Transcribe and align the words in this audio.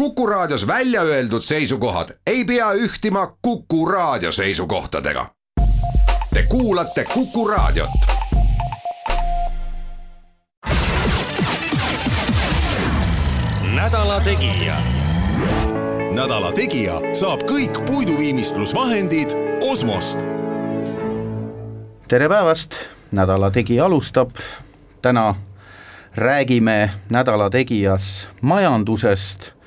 Kuku 0.00 0.26
Raadios 0.26 0.66
välja 0.66 1.02
öeldud 1.02 1.42
seisukohad 1.42 2.08
ei 2.26 2.44
pea 2.44 2.72
ühtima 2.72 3.36
Kuku 3.42 3.86
Raadio 3.86 4.32
seisukohtadega. 4.32 5.26
Te 6.34 6.42
kuulate 6.48 7.04
Kuku 7.04 7.48
Raadiot. 7.48 7.90
nädala 13.74 14.20
Tegija. 14.20 14.74
nädala 16.14 16.52
Tegija 16.52 17.00
saab 17.12 17.42
kõik 17.42 17.84
puiduviimistlusvahendid 17.86 19.28
Osmost. 19.70 20.18
tere 22.08 22.28
päevast, 22.28 22.74
Nädala 23.12 23.50
Tegija 23.50 23.84
alustab. 23.84 24.30
täna 25.02 25.34
räägime 26.16 26.90
Nädala 27.10 27.50
Tegijas 27.50 28.28
majandusest 28.40 29.59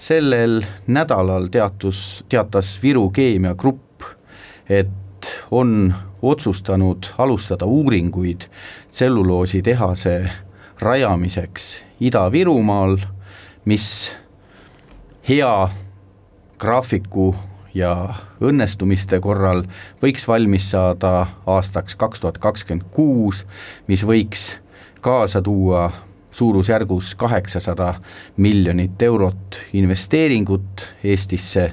sellel 0.00 0.62
nädalal 0.86 1.48
teatus, 1.52 2.24
teatas 2.28 2.78
Viru 2.82 3.10
Keemiagrupp, 3.10 4.02
et 4.68 4.88
on 5.50 5.94
otsustanud 6.22 7.06
alustada 7.18 7.66
uuringuid 7.66 8.40
tselluloositehase 8.90 10.30
rajamiseks 10.80 11.84
Ida-Virumaal, 12.00 12.96
mis 13.64 14.16
hea 15.28 15.68
graafiku 16.58 17.34
ja 17.74 18.14
õnnestumiste 18.40 19.20
korral 19.20 19.66
võiks 20.02 20.24
valmis 20.28 20.70
saada 20.72 21.26
aastaks 21.46 21.96
kaks 22.00 22.20
tuhat 22.24 22.38
kakskümmend 22.38 22.88
kuus, 22.90 23.44
mis 23.86 24.04
võiks 24.06 24.54
kaasa 25.04 25.42
tuua 25.42 25.90
suurusjärgus 26.30 27.14
kaheksasada 27.14 27.94
miljonit 28.36 29.02
eurot 29.02 29.60
investeeringut 29.72 30.86
Eestisse 31.04 31.72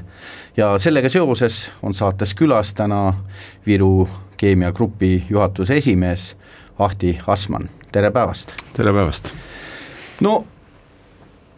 ja 0.57 0.77
sellega 0.79 1.09
seoses 1.09 1.71
on 1.81 1.93
saates 1.93 2.35
külas 2.35 2.73
täna 2.73 3.13
Viru 3.65 4.09
Keemiagrupi 4.37 5.25
juhatuse 5.29 5.77
esimees 5.77 6.35
Ahti 6.79 7.17
Asman, 7.27 7.69
tere 7.91 8.11
päevast! 8.11 8.53
tere 8.73 8.93
päevast! 8.93 9.33
no 10.21 10.45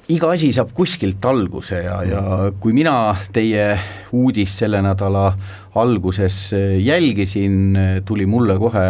iga 0.09 0.31
asi 0.33 0.52
saab 0.55 0.72
kuskilt 0.73 1.25
alguse 1.25 1.83
ja, 1.86 2.02
ja 2.03 2.22
kui 2.59 2.73
mina 2.73 3.16
teie 3.33 3.77
uudist 4.11 4.64
selle 4.64 4.81
nädala 4.81 5.31
alguses 5.80 6.50
jälgisin, 6.81 7.77
tuli 8.05 8.25
mulle 8.25 8.58
kohe 8.59 8.88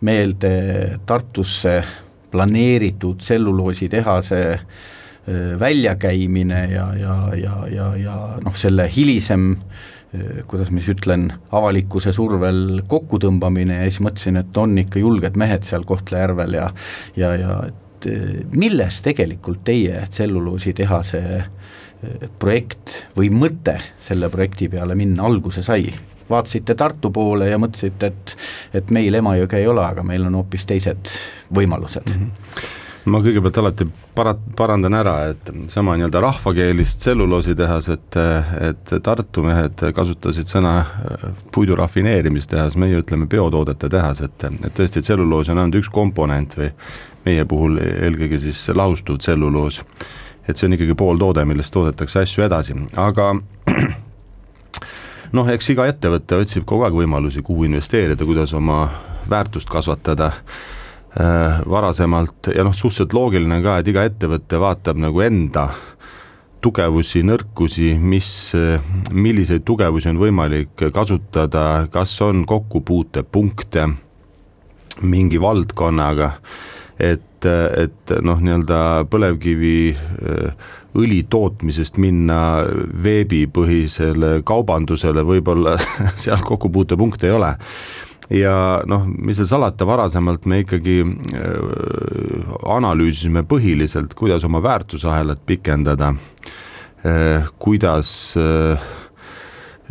meelde 0.00 0.52
Tartusse 1.06 1.82
planeeritud 2.30 3.20
tselluloositehase 3.20 4.42
väljakäimine 5.60 6.60
ja, 6.72 6.86
ja, 6.96 7.16
ja, 7.36 7.56
ja, 7.70 7.88
ja 7.96 8.14
noh, 8.44 8.56
selle 8.56 8.88
hilisem 8.90 9.52
kuidas 10.50 10.72
ma 10.72 10.80
siis 10.80 10.96
ütlen, 10.96 11.28
avalikkuse 11.54 12.10
survel 12.14 12.80
kokkutõmbamine 12.90 13.76
ja 13.78 13.90
siis 13.90 14.00
mõtlesin, 14.02 14.40
et 14.40 14.56
on 14.58 14.74
ikka 14.82 14.98
julged 14.98 15.36
mehed 15.38 15.66
seal 15.68 15.84
Kohtla-Järvel 15.86 16.56
ja 16.58 16.70
ja, 17.20 17.34
ja 17.38 17.60
et 17.68 18.08
milles 18.56 19.02
tegelikult 19.04 19.62
teie 19.68 20.00
tselluloositehase 20.10 21.22
projekt 22.40 23.04
või 23.16 23.28
mõte 23.34 23.76
selle 24.02 24.30
projekti 24.32 24.70
peale 24.72 24.96
minna 24.98 25.26
alguse 25.28 25.62
sai? 25.62 25.92
Vaatasite 26.30 26.74
Tartu 26.78 27.10
poole 27.14 27.50
ja 27.50 27.58
mõtlesite, 27.60 28.12
et, 28.12 28.36
et 28.80 28.90
meil 28.94 29.14
Emajõge 29.20 29.60
ei 29.60 29.70
ole, 29.70 29.84
aga 29.84 30.04
meil 30.06 30.26
on 30.30 30.40
hoopis 30.40 30.66
teised 30.70 31.14
võimalused 31.54 32.06
mm. 32.06 32.20
-hmm 32.20 32.76
ma 33.08 33.20
kõigepealt 33.24 33.58
alati 33.60 33.86
para-, 34.16 34.36
parandan 34.56 34.94
ära, 34.98 35.14
et 35.32 35.50
sama 35.72 35.94
nii-öelda 35.96 36.20
rahvakeelist 36.20 37.00
tselluloositehas, 37.04 37.88
et, 37.94 38.18
et 38.68 38.94
Tartu 39.04 39.44
mehed 39.46 39.84
kasutasid 39.96 40.50
sõna 40.50 40.74
puidu 41.54 41.78
rafineerimistehas, 41.80 42.76
meie 42.80 43.00
ütleme 43.00 43.28
biotoodete 43.30 43.90
tehas, 43.92 44.22
et, 44.26 44.46
et 44.50 44.74
tõesti, 44.76 45.02
tselluloos 45.04 45.52
on 45.52 45.62
ainult 45.62 45.80
üks 45.80 45.92
komponent 45.92 46.58
või 46.60 46.70
meie 47.26 47.46
puhul 47.48 47.80
eelkõige 47.80 48.40
siis 48.42 48.62
lahustuv 48.74 49.20
tselluloos. 49.20 49.82
et 50.48 50.56
see 50.56 50.66
on 50.66 50.74
ikkagi 50.74 50.94
pooltoode, 50.98 51.44
millest 51.46 51.72
toodetakse 51.72 52.24
asju 52.24 52.44
edasi, 52.44 52.74
aga 52.98 53.32
noh, 55.36 55.48
eks 55.52 55.70
iga 55.74 55.86
ettevõte 55.90 56.40
otsib 56.42 56.66
kogu 56.68 56.86
aeg 56.86 56.96
võimalusi, 57.02 57.42
kuhu 57.46 57.68
investeerida, 57.68 58.26
kuidas 58.26 58.54
oma 58.56 58.82
väärtust 59.30 59.70
kasvatada 59.70 60.32
äh, 60.32 61.60
varasemalt. 61.66 62.52
Ja 62.54 62.66
noh, 62.66 62.74
suhteliselt 62.76 63.14
loogiline 63.16 63.60
ka, 63.64 63.78
et 63.80 63.90
iga 63.92 64.04
ettevõte 64.08 64.60
vaatab 64.60 65.00
nagu 65.00 65.22
enda 65.24 65.68
tugevusi, 66.60 67.22
nõrkusi, 67.24 67.94
mis, 67.96 68.28
milliseid 69.12 69.64
tugevusi 69.64 70.10
on 70.10 70.20
võimalik 70.20 70.88
kasutada, 70.92 71.86
kas 71.92 72.12
on 72.24 72.44
kokkupuutepunkte 72.48 73.86
mingi 75.00 75.40
valdkonnaga, 75.40 76.32
et, 77.00 77.24
et 77.48 78.12
noh, 78.24 78.40
nii-öelda 78.42 79.06
põlevkivi 79.10 79.76
äh, 79.94 80.68
tootmisest 81.30 81.98
minna 82.02 82.66
veebipõhisele 83.04 84.40
kaubandusele, 84.44 85.24
võib-olla 85.26 85.76
seal 86.22 86.42
kokkupuutepunkte 86.46 87.30
ei 87.30 87.36
ole. 87.36 87.54
Ja 88.30 88.82
noh, 88.86 89.08
mis 89.10 89.40
seal 89.40 89.48
salata, 89.50 89.86
varasemalt 89.88 90.46
me 90.46 90.60
ikkagi 90.62 91.00
äh, 91.02 92.54
analüüsisime 92.76 93.42
põhiliselt, 93.48 94.14
kuidas 94.14 94.46
oma 94.46 94.62
väärtusahelat 94.62 95.42
pikendada 95.46 96.12
äh,, 97.04 97.50
kuidas 97.58 98.36
äh, 98.38 98.90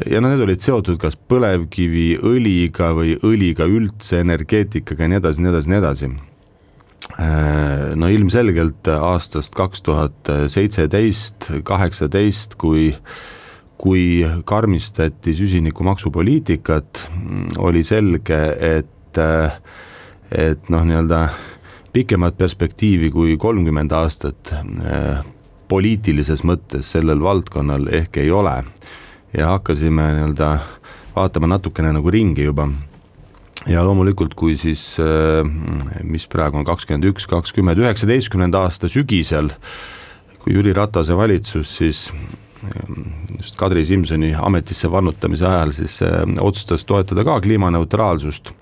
ja 0.08 0.22
noh, 0.22 0.32
need 0.32 0.46
olid 0.46 0.64
seotud 0.64 1.00
kas 1.02 1.18
põlevkiviõliga 1.20 2.94
või 2.96 3.18
õliga 3.28 3.68
üldse, 3.68 4.22
energeetikaga 4.24 5.06
ja 5.06 5.14
nii 5.14 5.24
edasi, 5.24 5.44
nii 5.44 5.56
edasi, 5.56 5.74
nii 5.74 5.82
edasi 5.84 6.12
no 8.00 8.08
ilmselgelt 8.08 8.88
aastast 8.94 9.56
kaks 9.58 9.82
tuhat 9.84 10.30
seitseteist, 10.48 11.50
kaheksateist, 11.68 12.56
kui 12.56 12.94
kui 13.80 14.28
karmistati 14.46 15.34
süsinikumaksupoliitikat, 15.36 17.04
oli 17.64 17.84
selge, 17.88 18.40
et 18.60 19.20
et 20.30 20.68
noh, 20.70 20.84
nii-öelda 20.86 21.22
pikemat 21.94 22.38
perspektiivi 22.38 23.10
kui 23.12 23.38
kolmkümmend 23.42 23.94
aastat 23.98 24.52
äh, 24.54 25.24
poliitilises 25.70 26.44
mõttes 26.46 26.92
sellel 26.94 27.24
valdkonnal 27.24 27.88
ehk 28.02 28.20
ei 28.22 28.32
ole. 28.32 28.64
ja 29.38 29.48
hakkasime 29.48 30.06
nii-öelda 30.14 30.52
vaatama 31.16 31.48
natukene 31.48 31.92
nagu 31.94 32.12
ringi 32.12 32.44
juba 32.44 32.68
ja 33.68 33.84
loomulikult, 33.84 34.36
kui 34.40 34.56
siis, 34.60 34.94
äh, 35.02 35.44
mis 36.08 36.28
praegu 36.32 36.60
on 36.60 36.68
kakskümmend 36.68 37.10
üks, 37.12 37.28
kakskümmend, 37.30 37.82
üheksateistkümnenda 37.84 38.64
aasta 38.68 38.90
sügisel, 38.92 39.52
kui 40.40 40.56
Jüri 40.56 40.74
Ratase 40.76 41.18
valitsus 41.18 41.74
siis 41.82 42.06
äh, 42.64 42.96
just 43.38 43.58
Kadri 43.60 43.86
Simsoni 43.86 44.34
ametisse 44.38 44.92
vannutamise 44.92 45.48
ajal 45.48 45.76
siis 45.76 46.00
äh, 46.06 46.24
otsustas 46.40 46.86
toetada 46.88 47.26
ka 47.28 47.40
kliimaneutraalsust, 47.44 48.54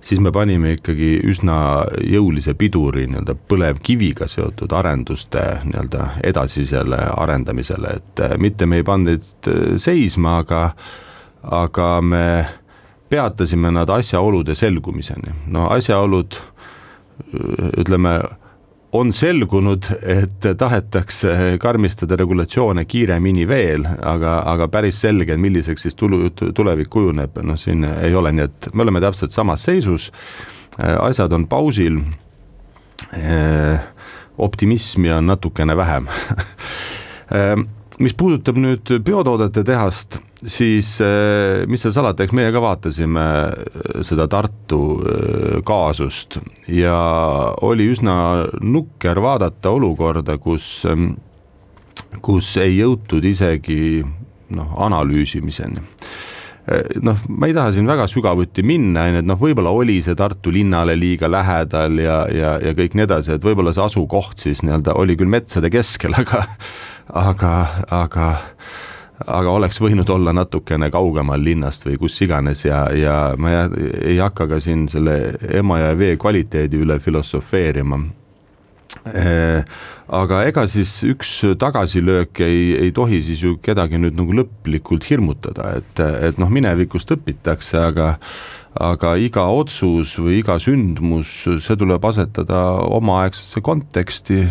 siis 0.00 0.22
me 0.22 0.30
panime 0.32 0.76
ikkagi 0.76 1.16
üsna 1.26 1.58
jõulise 2.06 2.54
piduri 2.58 3.08
nii-öelda 3.10 3.34
põlevkiviga 3.50 4.30
seotud 4.30 4.72
arenduste 4.78 5.42
nii-öelda 5.66 6.12
edasisele 6.30 7.02
arendamisele, 7.16 7.98
et 7.98 8.24
mitte 8.38 8.70
me 8.70 8.78
ei 8.78 8.86
pannud 8.86 9.18
neid 9.18 9.78
seisma, 9.82 10.38
aga, 10.44 10.62
aga 11.42 11.90
me 12.04 12.24
peatasime 13.08 13.70
nad 13.72 13.90
asjaolude 13.90 14.54
selgumiseni, 14.54 15.32
no 15.52 15.68
asjaolud 15.72 16.36
ütleme, 17.78 18.20
on 18.92 19.12
selgunud, 19.12 19.84
et 20.00 20.46
tahetakse 20.58 21.56
karmistada 21.60 22.16
regulatsioone 22.16 22.84
kiiremini 22.88 23.44
veel, 23.48 23.84
aga, 23.84 24.38
aga 24.48 24.68
päris 24.72 25.00
selge, 25.02 25.36
milliseks 25.36 25.84
siis 25.84 25.98
tulu, 25.98 26.30
tulevik 26.32 26.88
kujuneb, 26.92 27.36
noh, 27.44 27.58
siin 27.60 27.84
ei 27.84 28.14
ole, 28.16 28.32
nii 28.32 28.46
et 28.46 28.70
me 28.72 28.86
oleme 28.86 29.02
täpselt 29.04 29.34
samas 29.34 29.66
seisus, 29.68 30.08
asjad 30.78 31.32
on 31.36 31.44
pausil, 31.50 32.00
optimismi 34.38 35.12
on 35.12 35.26
natukene 35.26 35.76
vähem 35.76 36.08
mis 38.02 38.14
puudutab 38.14 38.58
nüüd 38.60 38.90
biotoodete 39.04 39.64
tehast, 39.66 40.18
siis 40.46 40.94
eh, 41.02 41.64
mis 41.70 41.82
seal 41.82 41.94
salata, 41.96 42.24
eks 42.24 42.34
meie 42.36 42.52
ka 42.54 42.62
vaatasime 42.62 43.24
eh, 43.48 43.88
seda 44.06 44.28
Tartu 44.30 44.80
eh, 45.02 45.58
kaasust 45.66 46.38
ja 46.70 46.96
oli 47.66 47.88
üsna 47.92 48.14
nukker 48.62 49.22
vaadata 49.24 49.74
olukorda, 49.74 50.38
kus, 50.42 50.86
kus 52.22 52.54
ei 52.62 52.78
jõutud 52.78 53.26
isegi 53.26 54.04
noh, 54.54 54.74
analüüsimiseni. 54.86 55.86
Noh, 57.00 57.22
ma 57.32 57.48
ei 57.48 57.54
taha 57.56 57.70
siin 57.72 57.86
väga 57.88 58.04
sügavuti 58.12 58.60
minna, 58.60 59.06
on 59.08 59.14
ju, 59.14 59.20
et 59.22 59.28
noh, 59.30 59.38
võib-olla 59.40 59.70
oli 59.72 60.02
see 60.04 60.12
Tartu 60.16 60.52
linnale 60.52 60.98
liiga 61.00 61.30
lähedal 61.32 61.96
ja, 62.02 62.18
ja, 62.28 62.50
ja 62.60 62.74
kõik 62.76 62.92
nii 62.92 63.06
edasi, 63.06 63.32
et 63.38 63.46
võib-olla 63.46 63.72
see 63.72 63.86
asukoht 63.86 64.44
siis 64.44 64.60
nii-öelda 64.60 64.92
oli 65.00 65.16
küll 65.16 65.32
metsade 65.32 65.72
keskel, 65.72 66.12
aga 66.20 66.44
aga, 67.14 67.52
aga 67.90 68.28
aga 69.26 69.50
oleks 69.50 69.80
võinud 69.82 70.08
olla 70.14 70.32
natukene 70.32 70.90
kaugemal 70.94 71.42
linnast 71.42 71.86
või 71.86 71.96
kus 71.98 72.20
iganes 72.22 72.64
ja, 72.64 72.84
ja 72.94 73.16
ma 73.38 73.64
ei 73.66 74.18
hakka 74.20 74.46
ka 74.46 74.60
siin 74.62 74.86
selle 74.88 75.34
Emajõe 75.58 75.98
vee 75.98 76.16
kvaliteedi 76.20 76.78
üle 76.84 77.00
filosofeerima 77.02 77.98
aga 80.08 80.42
ega 80.48 80.66
siis 80.70 80.92
üks 81.08 81.32
tagasilöök 81.60 82.40
ei, 82.44 82.62
ei 82.86 82.92
tohi 82.96 83.22
siis 83.24 83.42
ju 83.44 83.56
kedagi 83.62 84.00
nüüd 84.00 84.16
nagu 84.18 84.36
lõplikult 84.40 85.08
hirmutada, 85.08 85.74
et, 85.80 86.04
et 86.30 86.38
noh, 86.40 86.50
minevikust 86.52 87.12
õpitakse, 87.16 87.80
aga 87.90 88.14
aga 88.78 89.14
iga 89.18 89.46
otsus 89.50 90.12
või 90.20 90.38
iga 90.38 90.58
sündmus, 90.62 91.30
see 91.64 91.78
tuleb 91.78 92.04
asetada 92.04 92.60
omaaegsesse 92.86 93.62
konteksti, 93.64 94.42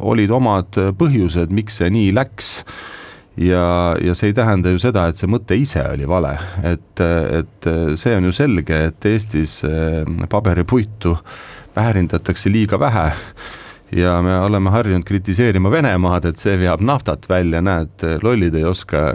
olid 0.00 0.32
omad 0.32 0.78
põhjused, 0.96 1.52
miks 1.52 1.82
see 1.82 1.90
nii 1.92 2.14
läks. 2.16 2.54
Ja, 3.36 3.92
ja 4.00 4.14
see 4.16 4.30
ei 4.30 4.36
tähenda 4.36 4.70
ju 4.72 4.78
seda, 4.80 5.10
et 5.10 5.18
see 5.20 5.28
mõte 5.28 5.58
ise 5.60 5.82
oli 5.90 6.06
vale, 6.08 6.30
et, 6.64 7.02
et 7.04 7.68
see 8.00 8.14
on 8.16 8.30
ju 8.30 8.32
selge, 8.32 8.78
et 8.88 9.08
Eestis 9.10 9.58
paberipuitu 10.32 11.12
väärindatakse 11.76 12.48
liiga 12.48 12.80
vähe 12.80 13.10
ja 13.92 14.22
me 14.22 14.38
oleme 14.38 14.70
harjunud 14.70 15.04
kritiseerima 15.06 15.70
Venemaad, 15.70 16.24
et 16.30 16.40
see 16.40 16.56
veab 16.58 16.82
naftat 16.84 17.28
välja, 17.30 17.60
näed, 17.62 18.02
lollid 18.22 18.54
ei 18.58 18.64
oska 18.66 19.12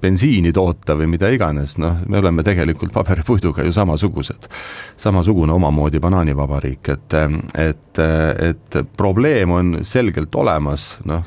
bensiini 0.00 0.52
toota 0.54 0.96
või 0.98 1.10
mida 1.16 1.30
iganes, 1.34 1.76
noh, 1.82 1.98
me 2.06 2.20
oleme 2.22 2.44
tegelikult 2.46 2.94
paberipuiduga 2.94 3.66
ju 3.66 3.74
samasugused. 3.74 4.48
samasugune 4.96 5.52
omamoodi 5.52 6.00
banaanivabariik, 6.00 6.88
et, 6.88 7.18
et, 7.58 8.02
et 8.50 8.80
probleem 8.96 9.50
on 9.50 9.78
selgelt 9.82 10.34
olemas, 10.34 10.96
noh, 11.04 11.26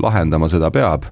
lahendama 0.00 0.48
seda 0.52 0.70
peab 0.70 1.08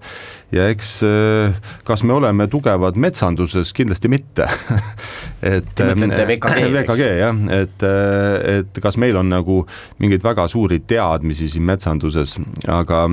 ja 0.52 0.68
eks 0.72 0.92
eh, 1.06 1.56
kas 1.84 2.04
me 2.06 2.14
oleme 2.16 2.48
tugevad 2.50 2.96
metsanduses, 2.96 3.72
kindlasti 3.76 4.10
mitte. 4.12 4.48
Et 5.54 5.80
VKG, 5.80 6.68
VKG 6.74 7.08
jah, 7.20 7.42
et, 7.54 7.82
eh, 7.86 8.58
et 8.58 8.80
kas 8.82 8.96
meil 8.98 9.16
on 9.20 9.28
nagu 9.30 9.60
mingeid 10.02 10.24
väga 10.24 10.48
suuri 10.50 10.80
teadmisi 10.82 11.46
siin 11.52 11.66
metsanduses, 11.68 12.38
aga 12.66 13.04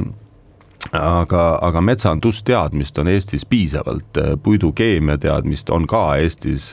aga, 0.96 1.44
aga 1.66 1.82
metsandusteadmist 1.82 2.98
on 3.02 3.10
Eestis 3.14 3.46
piisavalt, 3.50 4.18
puidukeemia 4.44 5.18
teadmist 5.22 5.70
on 5.74 5.86
ka 5.90 6.16
Eestis 6.22 6.72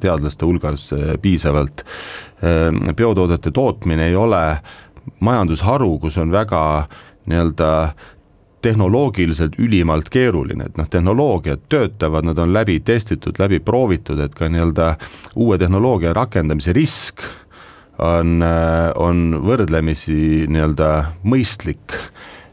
teadlaste 0.00 0.46
hulgas 0.46 0.90
piisavalt. 1.22 1.84
biotoodete 2.96 3.50
tootmine 3.50 4.08
ei 4.08 4.16
ole 4.16 4.42
majandusharu, 5.20 5.98
kus 5.98 6.18
on 6.18 6.32
väga 6.32 6.62
nii-öelda 7.26 7.70
tehnoloogiliselt 8.66 9.58
ülimalt 9.62 10.10
keeruline, 10.10 10.66
et 10.66 10.78
noh, 10.80 10.88
tehnoloogiad 10.90 11.66
töötavad, 11.70 12.26
nad 12.26 12.38
on 12.42 12.54
läbi 12.54 12.80
testitud, 12.84 13.38
läbi 13.38 13.60
proovitud, 13.62 14.20
et 14.24 14.34
ka 14.34 14.50
nii-öelda 14.50 14.94
uue 15.38 15.58
tehnoloogia 15.60 16.14
rakendamise 16.16 16.74
risk 16.76 17.22
on, 18.02 18.40
on 18.96 19.28
võrdlemisi 19.46 20.46
nii-öelda 20.50 20.90
mõistlik. 21.28 21.94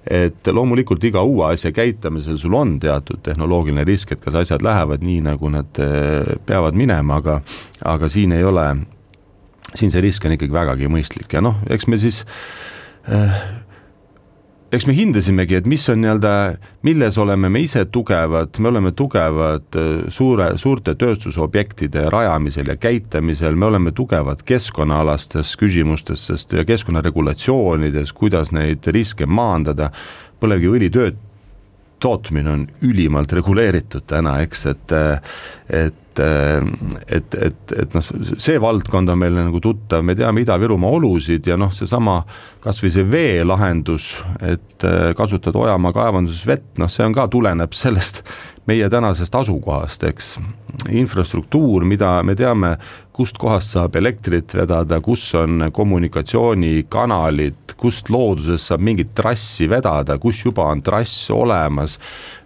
Et 0.04 0.52
loomulikult 0.52 1.04
iga 1.08 1.22
uue 1.24 1.48
asja 1.54 1.72
käitamisel 1.72 2.36
sul 2.38 2.54
on 2.60 2.76
teatud 2.84 3.22
tehnoloogiline 3.24 3.86
risk, 3.88 4.12
et 4.12 4.24
kas 4.24 4.36
asjad 4.42 4.64
lähevad 4.66 5.04
nii, 5.04 5.22
nagu 5.30 5.52
nad 5.52 5.80
eh, 5.80 6.34
peavad 6.46 6.76
minema, 6.76 7.22
aga 7.24 7.40
aga 7.88 8.10
siin 8.12 8.36
ei 8.36 8.44
ole, 8.44 8.68
siin 9.72 9.94
see 9.96 10.04
risk 10.04 10.28
on 10.28 10.36
ikkagi 10.36 10.54
vägagi 10.54 10.92
mõistlik. 10.92 11.32
Ja 11.32 11.42
noh, 11.44 11.62
eks 11.72 11.88
me 11.88 12.00
siis 12.04 12.26
äh, 13.08 13.40
eks 14.74 14.88
me 14.90 14.94
hindasimegi, 14.98 15.58
et 15.60 15.68
mis 15.70 15.84
on 15.92 16.00
nii-öelda, 16.02 16.32
milles 16.88 17.18
oleme 17.22 17.50
me 17.54 17.62
ise 17.62 17.84
tugevad, 17.94 18.58
me 18.58 18.72
oleme 18.72 18.92
tugevad 18.98 19.78
äh, 19.78 19.92
suure, 20.14 20.54
suurte 20.62 20.96
tööstusobjektide 20.98 22.08
rajamisel 22.14 22.72
ja 22.74 22.78
käitamisel, 22.82 23.58
me 23.60 23.70
oleme 23.70 23.94
tugevad 23.94 24.42
keskkonnaalastes 24.48 25.54
küsimustes, 25.62 26.26
sest 26.32 26.56
keskkonnaregulatsioonides, 26.68 28.16
kuidas 28.18 28.54
neid 28.56 28.90
riske 28.96 29.30
maandada, 29.30 29.92
põlevkiviõli 30.42 30.90
tööd 30.94 31.22
tootmine 32.04 32.52
on 32.52 32.64
ülimalt 32.86 33.34
reguleeritud 33.34 34.08
täna, 34.10 34.40
eks, 34.44 34.66
et 34.74 34.98
et 35.74 36.00
et, 36.20 37.36
et, 37.36 37.72
et 37.74 37.96
noh, 37.96 38.04
see 38.38 38.60
valdkond 38.62 39.10
on 39.10 39.18
meile 39.18 39.48
nagu 39.48 39.58
tuttav, 39.64 40.04
me 40.06 40.14
teame 40.14 40.44
Ida-Virumaa 40.44 40.92
olusid 41.00 41.48
ja 41.50 41.58
noh, 41.58 41.72
seesama 41.74 42.20
kas 42.62 42.84
või 42.84 42.92
see 42.94 43.08
veelahendus, 43.10 44.12
et 44.46 44.86
kasutada 45.18 45.58
Ojamaa 45.64 45.94
kaevanduses 45.96 46.46
vett, 46.48 46.68
noh, 46.78 46.92
see 46.92 47.08
on 47.08 47.16
ka, 47.18 47.26
tuleneb 47.34 47.74
sellest 47.74 48.22
meie 48.70 48.90
tänasest 48.90 49.36
asukohast, 49.36 50.04
eks. 50.08 50.38
infrastruktuur, 50.90 51.84
mida 51.88 52.16
me 52.24 52.36
teame, 52.36 52.76
kust 53.14 53.38
kohast 53.42 53.76
saab 53.76 53.96
elektrit 54.00 54.56
vedada, 54.56 55.02
kus 55.04 55.26
on 55.38 55.68
kommunikatsioonikanalid, 55.74 57.63
kust 57.80 58.12
loodusest 58.14 58.72
saab 58.72 58.84
mingit 58.86 59.14
trassi 59.18 59.68
vedada, 59.72 60.18
kus 60.22 60.44
juba 60.46 60.68
on 60.72 60.82
trass 60.86 61.30
olemas. 61.34 62.00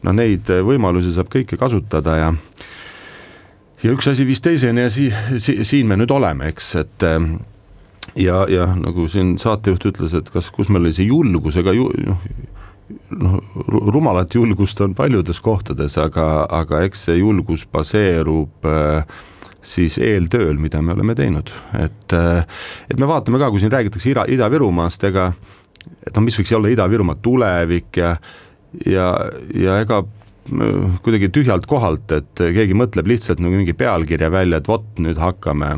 no 0.03 0.13
neid 0.15 0.47
võimalusi 0.47 1.13
saab 1.15 1.31
kõike 1.33 1.59
kasutada 1.59 2.17
ja 2.17 2.33
ja 3.83 3.93
üks 3.93 4.09
asi 4.09 4.25
viis 4.25 4.41
teiseni 4.41 4.87
ja 4.87 4.89
sii-, 4.93 5.39
si-, 5.43 5.61
siin 5.65 5.87
me 5.87 5.97
nüüd 5.99 6.11
oleme, 6.11 6.49
eks, 6.51 6.75
et 6.81 7.07
ja, 8.17 8.43
ja 8.49 8.67
nagu 8.77 9.07
siin 9.11 9.35
saatejuht 9.41 9.89
ütles, 9.91 10.15
et 10.17 10.29
kas, 10.33 10.49
kus 10.53 10.71
meil 10.71 10.87
oli 10.87 10.95
see 10.95 11.09
julgus, 11.09 11.59
ega 11.59 11.73
ju 11.75 11.89
noh, 12.07 12.23
noh, 13.11 13.39
rumalat 13.67 14.35
julgust 14.35 14.81
on 14.81 14.95
paljudes 14.97 15.39
kohtades, 15.43 15.97
aga, 16.01 16.45
aga 16.49 16.83
eks 16.87 17.07
see 17.09 17.19
julgus 17.19 17.67
baseerub 17.71 18.67
äh, 18.67 19.03
siis 19.67 19.97
eeltööl, 19.99 20.57
mida 20.61 20.81
me 20.81 20.95
oleme 20.95 21.15
teinud, 21.17 21.51
et 21.79 22.15
äh, 22.15 22.43
et 22.89 22.99
me 22.99 23.09
vaatame 23.09 23.41
ka, 23.41 23.51
kui 23.51 23.63
siin 23.63 23.73
räägitakse 23.73 24.11
Ida, 24.13 24.27
Ida-Virumaast, 24.31 25.07
ega 25.09 25.31
et 26.05 26.13
noh, 26.15 26.23
mis 26.25 26.37
võiks 26.39 26.53
olla 26.55 26.71
Ida-Virumaa 26.71 27.19
tulevik 27.23 27.99
ja 27.99 28.15
ja, 28.85 29.11
ja 29.55 29.77
ega 29.83 30.01
äh, 30.03 30.97
kuidagi 31.03 31.31
tühjalt 31.35 31.67
kohalt, 31.69 32.11
et 32.15 32.43
keegi 32.59 32.77
mõtleb 32.77 33.11
lihtsalt 33.13 33.43
nagu 33.43 33.59
mingi 33.59 33.75
pealkirja 33.77 34.31
välja, 34.31 34.61
et 34.61 34.71
vot 34.71 34.87
nüüd 35.03 35.19
hakkame 35.21 35.75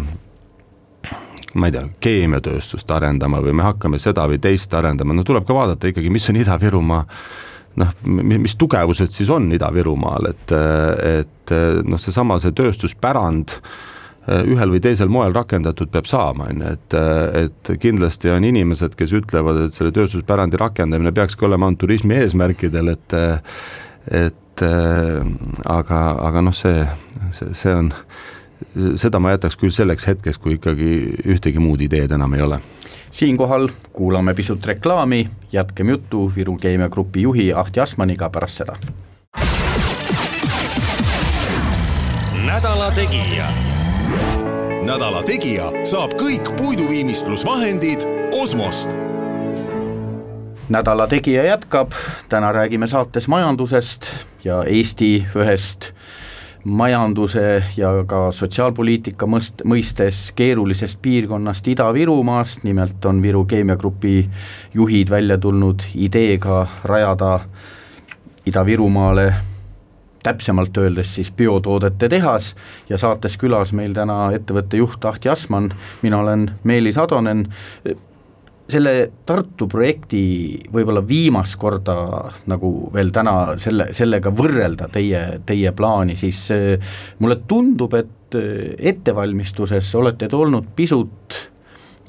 ma 1.57 1.67
ei 1.69 1.73
tea, 1.73 1.85
keemiatööstust 2.05 2.91
arendama 2.93 3.39
või 3.41 3.55
me 3.57 3.65
hakkame 3.65 3.97
seda 4.01 4.27
või 4.29 4.37
teist 4.41 4.73
arendama, 4.77 5.15
no 5.17 5.25
tuleb 5.25 5.47
ka 5.47 5.55
vaadata 5.57 5.89
ikkagi, 5.89 6.11
mis 6.13 6.29
on 6.29 6.37
Ida-Virumaa 6.43 7.05
noh, 7.79 7.93
mis 8.05 8.55
tugevused 8.59 9.13
siis 9.13 9.29
on 9.33 9.49
Ida-Virumaal, 9.55 10.29
et, 10.33 10.53
et 11.21 11.53
noh, 11.85 12.01
seesama 12.01 12.39
see 12.41 12.53
tööstuspärand 12.57 13.57
ühel 14.29 14.73
või 14.73 14.81
teisel 14.83 15.09
moel 15.11 15.33
rakendatud 15.33 15.91
peab 15.93 16.07
saama, 16.09 16.49
on 16.51 16.63
ju, 16.63 16.73
et, 16.77 16.97
et 17.43 17.71
kindlasti 17.81 18.31
on 18.33 18.45
inimesed, 18.45 18.95
kes 18.99 19.13
ütlevad, 19.21 19.65
et 19.65 19.77
selle 19.77 19.93
tööstuspärandi 19.95 20.59
rakendamine 20.59 21.13
peakski 21.15 21.47
olema 21.47 21.69
ainult 21.69 21.81
turismi 21.81 22.19
eesmärkidel, 22.19 22.93
et 22.95 23.17
et 24.09 24.63
aga, 25.69 25.99
aga 26.27 26.41
noh, 26.43 26.55
see, 26.55 26.83
see, 27.31 27.53
see 27.55 27.73
on 27.75 27.93
seda 28.99 29.19
ma 29.23 29.33
jätaks 29.33 29.57
küll 29.59 29.73
selleks 29.73 30.07
hetkeks, 30.09 30.39
kui 30.41 30.57
ikkagi 30.57 30.91
ühtegi 31.31 31.61
muud 31.63 31.81
ideed 31.81 32.11
enam 32.15 32.33
ei 32.35 32.43
ole. 32.45 32.59
siinkohal 33.11 33.69
kuulame 33.93 34.33
pisut 34.33 34.65
reklaami, 34.65 35.27
jätkem 35.51 35.89
juttu 35.89 36.31
Viru 36.35 36.57
Keemia 36.57 36.89
Grupi 36.89 37.21
juhi 37.21 37.53
Ahti 37.53 37.79
Asmaniga 37.79 38.29
pärast 38.29 38.61
seda. 38.63 38.77
nädala 42.45 42.91
Tegija. 42.91 43.68
Nädala 44.89 45.19
Tegija 45.21 45.67
saab 45.85 46.15
kõik 46.17 46.47
puiduviimistlusvahendid 46.57 48.07
Osmost. 48.33 48.89
Nädala 50.69 51.05
Tegija 51.07 51.43
jätkab, 51.45 51.93
täna 52.29 52.49
räägime 52.55 52.87
saates 52.89 53.27
majandusest 53.29 54.07
ja 54.43 54.63
Eesti 54.65 55.27
ühest 55.37 55.91
majanduse 56.63 57.61
ja 57.77 57.91
ka 58.09 58.31
sotsiaalpoliitika 58.33 59.29
mõst-, 59.29 59.61
mõistes 59.61 60.31
keerulisest 60.35 60.97
piirkonnast 61.05 61.69
Ida-Virumaast, 61.69 62.65
nimelt 62.65 63.05
on 63.05 63.21
Viru 63.21 63.45
Keemiagrupi 63.45 64.23
juhid 64.73 65.13
välja 65.13 65.37
tulnud 65.37 65.85
ideega 65.93 66.65
rajada 66.83 67.39
Ida-Virumaale 68.45 69.29
täpsemalt 70.23 70.77
öeldes 70.77 71.15
siis 71.15 71.31
biotoodete 71.31 72.09
tehas 72.09 72.53
ja 72.89 72.97
saates 72.97 73.37
külas 73.39 73.73
meil 73.73 73.93
täna 73.95 74.29
ettevõtte 74.35 74.79
juht 74.81 75.05
Ahti 75.05 75.29
Asman, 75.29 75.71
mina 76.01 76.19
olen 76.19 76.49
Meelis 76.63 76.97
Atonen, 76.97 77.47
selle 78.69 78.93
Tartu 79.25 79.67
projekti 79.69 80.21
võib-olla 80.73 81.01
viimast 81.07 81.57
korda 81.59 81.95
nagu 82.49 82.71
veel 82.93 83.11
täna 83.15 83.55
selle, 83.61 83.89
sellega 83.97 84.31
võrrelda 84.35 84.89
teie, 84.93 85.23
teie 85.45 85.71
plaani, 85.75 86.17
siis 86.19 86.45
mulle 87.19 87.39
tundub, 87.49 87.95
et 87.97 88.37
ettevalmistuses 88.91 89.89
olete 89.97 90.29
te 90.29 90.37
olnud 90.37 90.69
pisut 90.75 91.39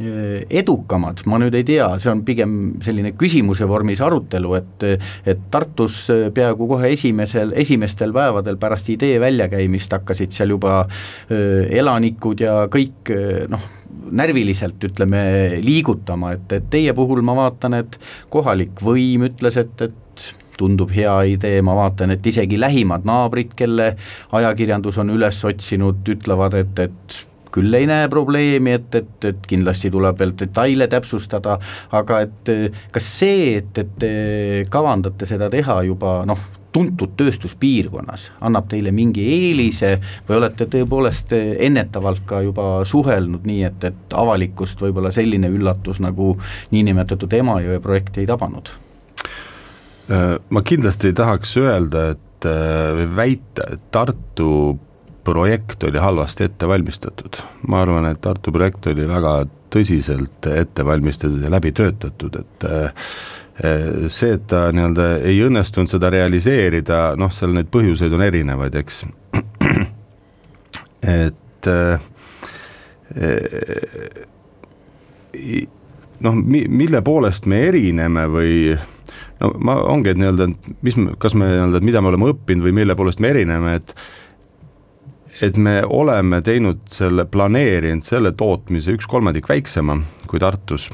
edukamad, 0.00 1.24
ma 1.28 1.38
nüüd 1.42 1.54
ei 1.58 1.64
tea, 1.68 1.88
see 2.00 2.10
on 2.12 2.22
pigem 2.24 2.54
selline 2.84 3.12
küsimuse 3.20 3.68
vormis 3.68 4.00
arutelu, 4.04 4.54
et 4.56 4.86
et 5.28 5.42
Tartus 5.52 6.06
peaaegu 6.34 6.68
kohe 6.70 6.92
esimesel, 6.94 7.52
esimestel 7.60 8.14
päevadel 8.16 8.56
pärast 8.60 8.88
idee 8.92 9.18
väljakäimist 9.20 9.92
hakkasid 9.92 10.32
seal 10.32 10.54
juba 10.54 10.86
elanikud 11.28 12.40
ja 12.40 12.64
kõik 12.72 13.12
noh, 13.52 13.68
närviliselt 14.10 14.82
ütleme 14.88 15.22
liigutama, 15.62 16.34
et, 16.38 16.52
et 16.56 16.68
teie 16.72 16.94
puhul 16.96 17.22
ma 17.26 17.36
vaatan, 17.36 17.76
et 17.82 17.98
kohalik 18.32 18.80
võim 18.84 19.26
ütles, 19.28 19.58
et, 19.60 19.84
et 19.84 20.28
tundub 20.60 20.92
hea 20.92 21.14
idee, 21.34 21.60
ma 21.64 21.74
vaatan, 21.78 22.14
et 22.14 22.26
isegi 22.26 22.58
lähimad 22.60 23.06
naabrid, 23.08 23.54
kelle 23.56 23.94
ajakirjandus 24.36 25.00
on 25.00 25.14
üles 25.14 25.40
otsinud, 25.48 26.02
ütlevad, 26.16 26.56
et, 26.60 26.84
et 26.88 27.20
küll 27.54 27.74
ei 27.74 27.88
näe 27.90 28.08
probleemi, 28.12 28.76
et, 28.78 28.94
et, 28.94 29.28
et 29.32 29.50
kindlasti 29.50 29.90
tuleb 29.90 30.18
veel 30.20 30.36
detaile 30.38 30.88
täpsustada, 30.90 31.58
aga 31.96 32.22
et 32.26 32.54
kas 32.92 33.10
see, 33.18 33.58
et, 33.58 33.76
et 33.78 33.92
te 34.00 34.14
kavandate 34.70 35.28
seda 35.28 35.50
teha 35.52 35.80
juba 35.88 36.20
noh, 36.28 36.40
tuntud 36.72 37.16
tööstuspiirkonnas, 37.18 38.28
annab 38.46 38.68
teile 38.70 38.92
mingi 38.94 39.24
eelise 39.34 39.96
või 40.28 40.36
olete 40.38 40.68
tõepoolest 40.70 41.34
ennetavalt 41.34 42.22
ka 42.26 42.42
juba 42.46 42.68
suhelnud 42.86 43.46
nii, 43.48 43.64
et, 43.66 43.88
et 43.90 44.14
avalikkust 44.16 44.82
võib-olla 44.84 45.10
selline 45.14 45.50
üllatus 45.50 46.00
nagu 46.02 46.36
niinimetatud 46.70 47.32
Emajõe 47.40 47.80
projekt 47.82 48.22
ei 48.22 48.28
tabanud? 48.30 48.70
ma 50.50 50.62
kindlasti 50.66 51.10
ei 51.10 51.14
tahaks 51.14 51.52
öelda, 51.60 52.08
et 52.16 52.46
või 52.96 53.04
väita, 53.14 53.66
et 53.74 53.82
Tartu 53.94 54.50
projekt 55.24 55.82
oli 55.84 55.98
halvasti 55.98 56.44
ette 56.44 56.68
valmistatud. 56.68 57.36
ma 57.68 57.82
arvan, 57.82 58.06
et 58.06 58.20
Tartu 58.20 58.52
projekt 58.52 58.86
oli 58.86 59.08
väga 59.08 59.44
tõsiselt 59.70 60.46
ette 60.54 60.84
valmistatud 60.84 61.42
ja 61.42 61.50
läbi 61.50 61.72
töötatud, 61.72 62.36
et 62.40 62.64
eh, 62.70 64.08
see, 64.08 64.34
et 64.34 64.46
ta 64.50 64.68
nii-öelda 64.72 65.10
ei 65.28 65.42
õnnestunud 65.46 65.90
seda 65.90 66.10
realiseerida, 66.10 67.02
noh, 67.20 67.32
seal 67.32 67.52
neid 67.54 67.70
põhjuseid 67.72 68.14
on 68.16 68.24
erinevaid, 68.26 68.74
eks. 68.80 69.04
et 71.20 71.70
eh, 71.74 72.08
noh, 76.20 76.34
mi-, 76.40 76.66
mille 76.68 77.02
poolest 77.04 77.46
me 77.50 77.62
erineme 77.68 78.26
või 78.30 78.54
no 79.40 79.52
ma, 79.58 79.76
ongi, 79.92 80.12
et 80.12 80.20
nii-öelda, 80.20 80.48
mis, 80.86 80.98
kas 81.22 81.36
me 81.38 81.48
nii-öelda, 81.48 81.82
mida 81.84 82.02
me 82.02 82.12
oleme 82.12 82.32
õppinud 82.34 82.66
või 82.66 82.74
mille 82.82 82.96
poolest 82.98 83.22
me 83.22 83.32
erineme, 83.34 83.76
et 83.80 83.94
et 85.42 85.56
me 85.56 85.80
oleme 85.88 86.42
teinud 86.44 86.84
selle, 86.92 87.24
planeerinud 87.24 88.04
selle 88.04 88.32
tootmise 88.36 88.94
üks 88.96 89.08
kolmandik 89.08 89.48
väiksema 89.48 89.96
kui 90.28 90.40
Tartus. 90.42 90.90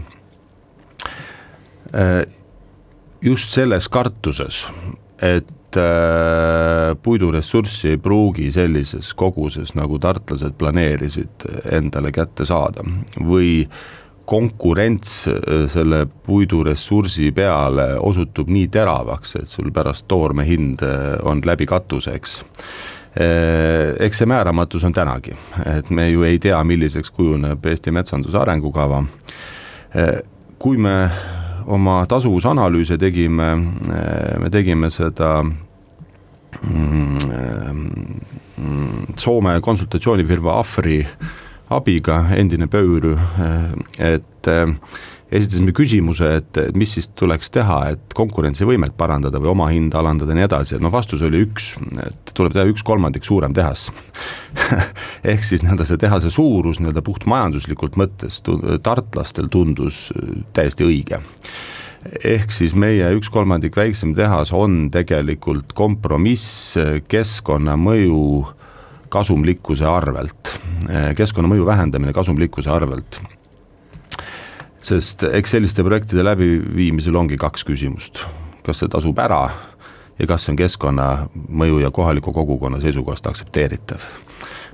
Äh, 1.94 2.22
just 3.22 3.54
selles 3.54 3.88
kartuses, 3.88 4.64
et 5.22 5.78
äh, 5.78 6.94
puiduressurssi 7.02 7.94
ei 7.94 8.00
pruugi 8.02 8.50
sellises 8.54 9.12
koguses, 9.18 9.74
nagu 9.78 9.98
tartlased 10.02 10.56
planeerisid 10.58 11.46
endale 11.72 12.12
kätte 12.14 12.46
saada 12.46 12.84
või 13.18 13.64
konkurents 14.26 15.24
äh, 15.30 15.64
selle 15.70 16.04
puiduressursi 16.26 17.30
peale 17.34 17.94
osutub 18.02 18.50
nii 18.50 18.66
teravaks, 18.74 19.38
et 19.42 19.50
sul 19.50 19.72
pärast 19.74 20.06
toorme 20.10 20.46
hind 20.46 20.82
on 21.22 21.42
läbi 21.46 21.66
katuse, 21.70 22.18
eks 22.18 22.40
eks 23.16 24.18
see 24.20 24.28
määramatus 24.28 24.84
on 24.84 24.92
tänagi, 24.92 25.32
et 25.64 25.90
me 25.90 26.08
ju 26.10 26.22
ei 26.28 26.38
tea, 26.38 26.58
milliseks 26.64 27.10
kujuneb 27.16 27.64
Eesti 27.66 27.90
metsanduse 27.94 28.38
arengukava. 28.38 29.02
Äh, 29.96 30.20
kui 30.58 30.76
me 30.76 31.10
oma 31.66 32.02
tasuvusanalüüse 32.08 32.98
tegime, 33.00 33.48
äh, 33.88 34.36
me 34.40 34.50
tegime 34.50 34.90
seda 34.90 35.42
mm, 36.62 37.18
Soome 39.16 39.60
konsultatsioonifirma 39.60 40.58
Afri 40.60 41.00
abiga, 41.70 42.26
endine 42.36 42.66
Pöörü, 42.66 43.16
et 43.98 44.48
esitasime 45.32 45.72
küsimuse, 45.74 46.28
et 46.40 46.58
mis 46.78 46.92
siis 46.96 47.08
tuleks 47.18 47.50
teha, 47.54 47.78
et 47.94 48.14
konkurentsivõimet 48.16 48.94
parandada 48.98 49.40
või 49.42 49.50
oma 49.52 49.68
hinda 49.72 49.98
alandada 50.00 50.32
ja 50.32 50.38
nii 50.38 50.46
edasi, 50.46 50.76
et 50.76 50.84
noh, 50.84 50.92
vastus 50.94 51.24
oli 51.26 51.42
üks, 51.46 51.72
et 52.04 52.34
tuleb 52.36 52.54
teha 52.54 52.66
üks 52.70 52.84
kolmandik 52.86 53.26
suurem 53.26 53.54
tehas. 53.56 53.88
Ehk 55.32 55.46
siis 55.46 55.64
nii-öelda 55.64 55.86
see 55.88 56.00
tehase 56.00 56.30
suurus 56.34 56.80
nii-öelda 56.80 57.02
puhtmajanduslikult 57.06 57.98
mõttes 57.98 58.38
tartlastel 58.86 59.50
tundus 59.52 60.10
täiesti 60.56 60.86
õige. 60.86 61.20
Ehk 62.22 62.52
siis 62.54 62.76
meie 62.78 63.08
üks 63.16 63.30
kolmandik 63.32 63.74
väiksem 63.76 64.12
tehas 64.14 64.52
on 64.54 64.86
tegelikult 64.94 65.74
kompromiss 65.74 66.76
keskkonnamõju 67.10 68.20
kasumlikkuse 69.10 69.86
arvelt, 69.90 70.52
keskkonnamõju 71.18 71.66
vähendamine 71.66 72.14
kasumlikkuse 72.14 72.70
arvelt 72.70 73.18
sest 74.86 75.24
eks 75.26 75.56
selliste 75.56 75.84
projektide 75.86 76.24
läbiviimisel 76.26 77.16
ongi 77.18 77.38
kaks 77.40 77.66
küsimust, 77.66 78.22
kas 78.66 78.82
see 78.82 78.92
tasub 78.92 79.18
ära 79.22 79.46
ja 80.18 80.28
kas 80.28 80.46
see 80.46 80.54
on 80.54 80.60
keskkonnamõju 80.60 81.80
ja 81.82 81.90
kohaliku 81.94 82.32
kogukonna 82.32 82.80
seisukohast 82.80 83.26
aktsepteeritav. 83.26 84.00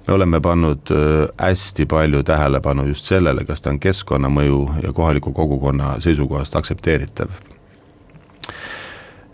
me 0.07 0.15
oleme 0.15 0.41
pannud 0.41 0.91
äh, 0.91 1.29
hästi 1.39 1.87
palju 1.87 2.23
tähelepanu 2.23 2.87
just 2.89 3.05
sellele, 3.05 3.45
kas 3.45 3.63
ta 3.63 3.71
on 3.71 3.81
keskkonnamõju 3.81 4.83
ja 4.83 4.93
kohaliku 4.93 5.33
kogukonna 5.33 6.01
seisukohast 6.01 6.57
aktsepteeritav. 6.57 7.29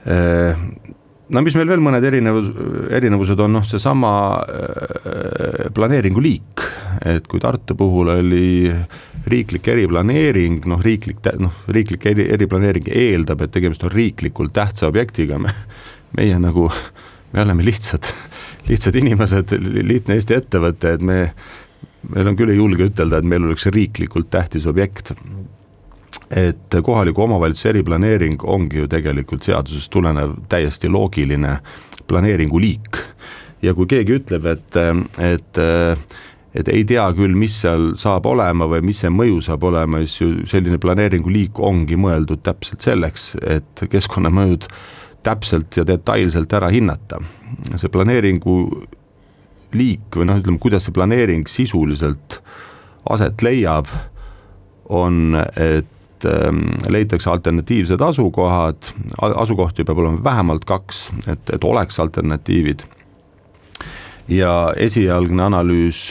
Äh, 0.06 0.56
no 1.28 1.42
mis 1.42 1.56
meil 1.56 1.68
veel 1.68 1.80
mõned 1.80 2.04
erinevus, 2.04 2.52
erinevused 2.90 3.40
on, 3.40 3.56
noh 3.58 3.64
seesama 3.64 4.12
äh, 4.44 5.72
planeeringu 5.74 6.22
liik, 6.22 6.64
et 7.06 7.26
kui 7.30 7.40
Tartu 7.40 7.76
puhul 7.78 8.10
oli 8.12 8.70
riiklik 9.28 9.68
eriplaneering, 9.68 10.64
noh 10.70 10.80
riiklik, 10.82 11.20
noh 11.38 11.64
riiklik 11.68 12.06
eri, 12.10 12.28
eriplaneering 12.34 12.88
eeldab, 12.90 13.44
et 13.44 13.52
tegemist 13.54 13.84
on 13.84 13.92
riiklikult 13.92 14.54
tähtsa 14.56 14.88
objektiga, 14.88 15.38
me, 15.42 15.52
meie 16.18 16.38
nagu, 16.42 16.68
me 17.32 17.44
oleme 17.44 17.66
lihtsad, 17.66 18.08
lihtsad 18.70 18.98
inimesed, 18.98 19.54
lihtne 19.82 20.18
Eesti 20.18 20.38
ettevõte, 20.38 20.96
et 20.96 21.04
me, 21.04 21.20
meil 22.14 22.32
on 22.32 22.38
küll 22.38 22.54
ei 22.54 22.60
julge 22.60 22.88
ütelda, 22.90 23.20
et 23.20 23.28
meil 23.28 23.46
oleks 23.46 23.68
riiklikult 23.74 24.30
tähtis 24.32 24.66
objekt 24.70 25.14
et 26.28 26.74
kohaliku 26.84 27.22
omavalitsuse 27.24 27.70
eriplaneering 27.70 28.42
ongi 28.44 28.82
ju 28.82 28.88
tegelikult 28.90 29.46
seadusest 29.46 29.88
tulenev 29.92 30.34
täiesti 30.48 30.88
loogiline 30.92 31.54
planeeringu 32.08 32.60
liik. 32.60 33.00
ja 33.62 33.74
kui 33.74 33.88
keegi 33.90 34.18
ütleb, 34.20 34.44
et, 34.46 34.76
et 35.18 35.60
et 36.58 36.68
ei 36.72 36.84
tea 36.88 37.06
küll, 37.14 37.36
mis 37.38 37.54
seal 37.62 37.92
saab 38.00 38.26
olema 38.26 38.66
või 38.70 38.82
mis 38.90 39.02
see 39.04 39.10
mõju 39.14 39.40
saab 39.46 39.66
olema, 39.70 40.02
siis 40.04 40.20
ju 40.20 40.30
selline 40.50 40.80
planeeringu 40.82 41.30
liik 41.30 41.60
ongi 41.62 41.98
mõeldud 42.00 42.42
täpselt 42.46 42.84
selleks, 42.84 43.30
et 43.46 43.84
keskkonnamõjud 43.90 44.66
täpselt 45.26 45.76
ja 45.78 45.84
detailselt 45.86 46.52
ära 46.54 46.70
hinnata. 46.72 47.20
see 47.76 47.90
planeeringu 47.92 48.56
liik 49.76 50.16
või 50.16 50.28
noh, 50.28 50.40
ütleme, 50.40 50.58
kuidas 50.62 50.86
see 50.86 50.96
planeering 50.96 51.48
sisuliselt 51.50 52.40
aset 53.08 53.42
leiab, 53.44 53.88
on, 54.88 55.36
et 55.56 56.26
ähm, 56.26 56.62
leitakse 56.88 57.30
alternatiivsed 57.30 58.00
asukohad, 58.00 58.92
asukohti 59.20 59.84
peab 59.84 60.00
olema 60.00 60.24
vähemalt 60.24 60.64
kaks, 60.68 61.08
et, 61.26 61.52
et 61.52 61.64
oleks 61.64 62.00
alternatiivid. 62.00 62.86
Ja 64.28 64.72
esialgne 64.76 65.46
analüüs, 65.48 66.08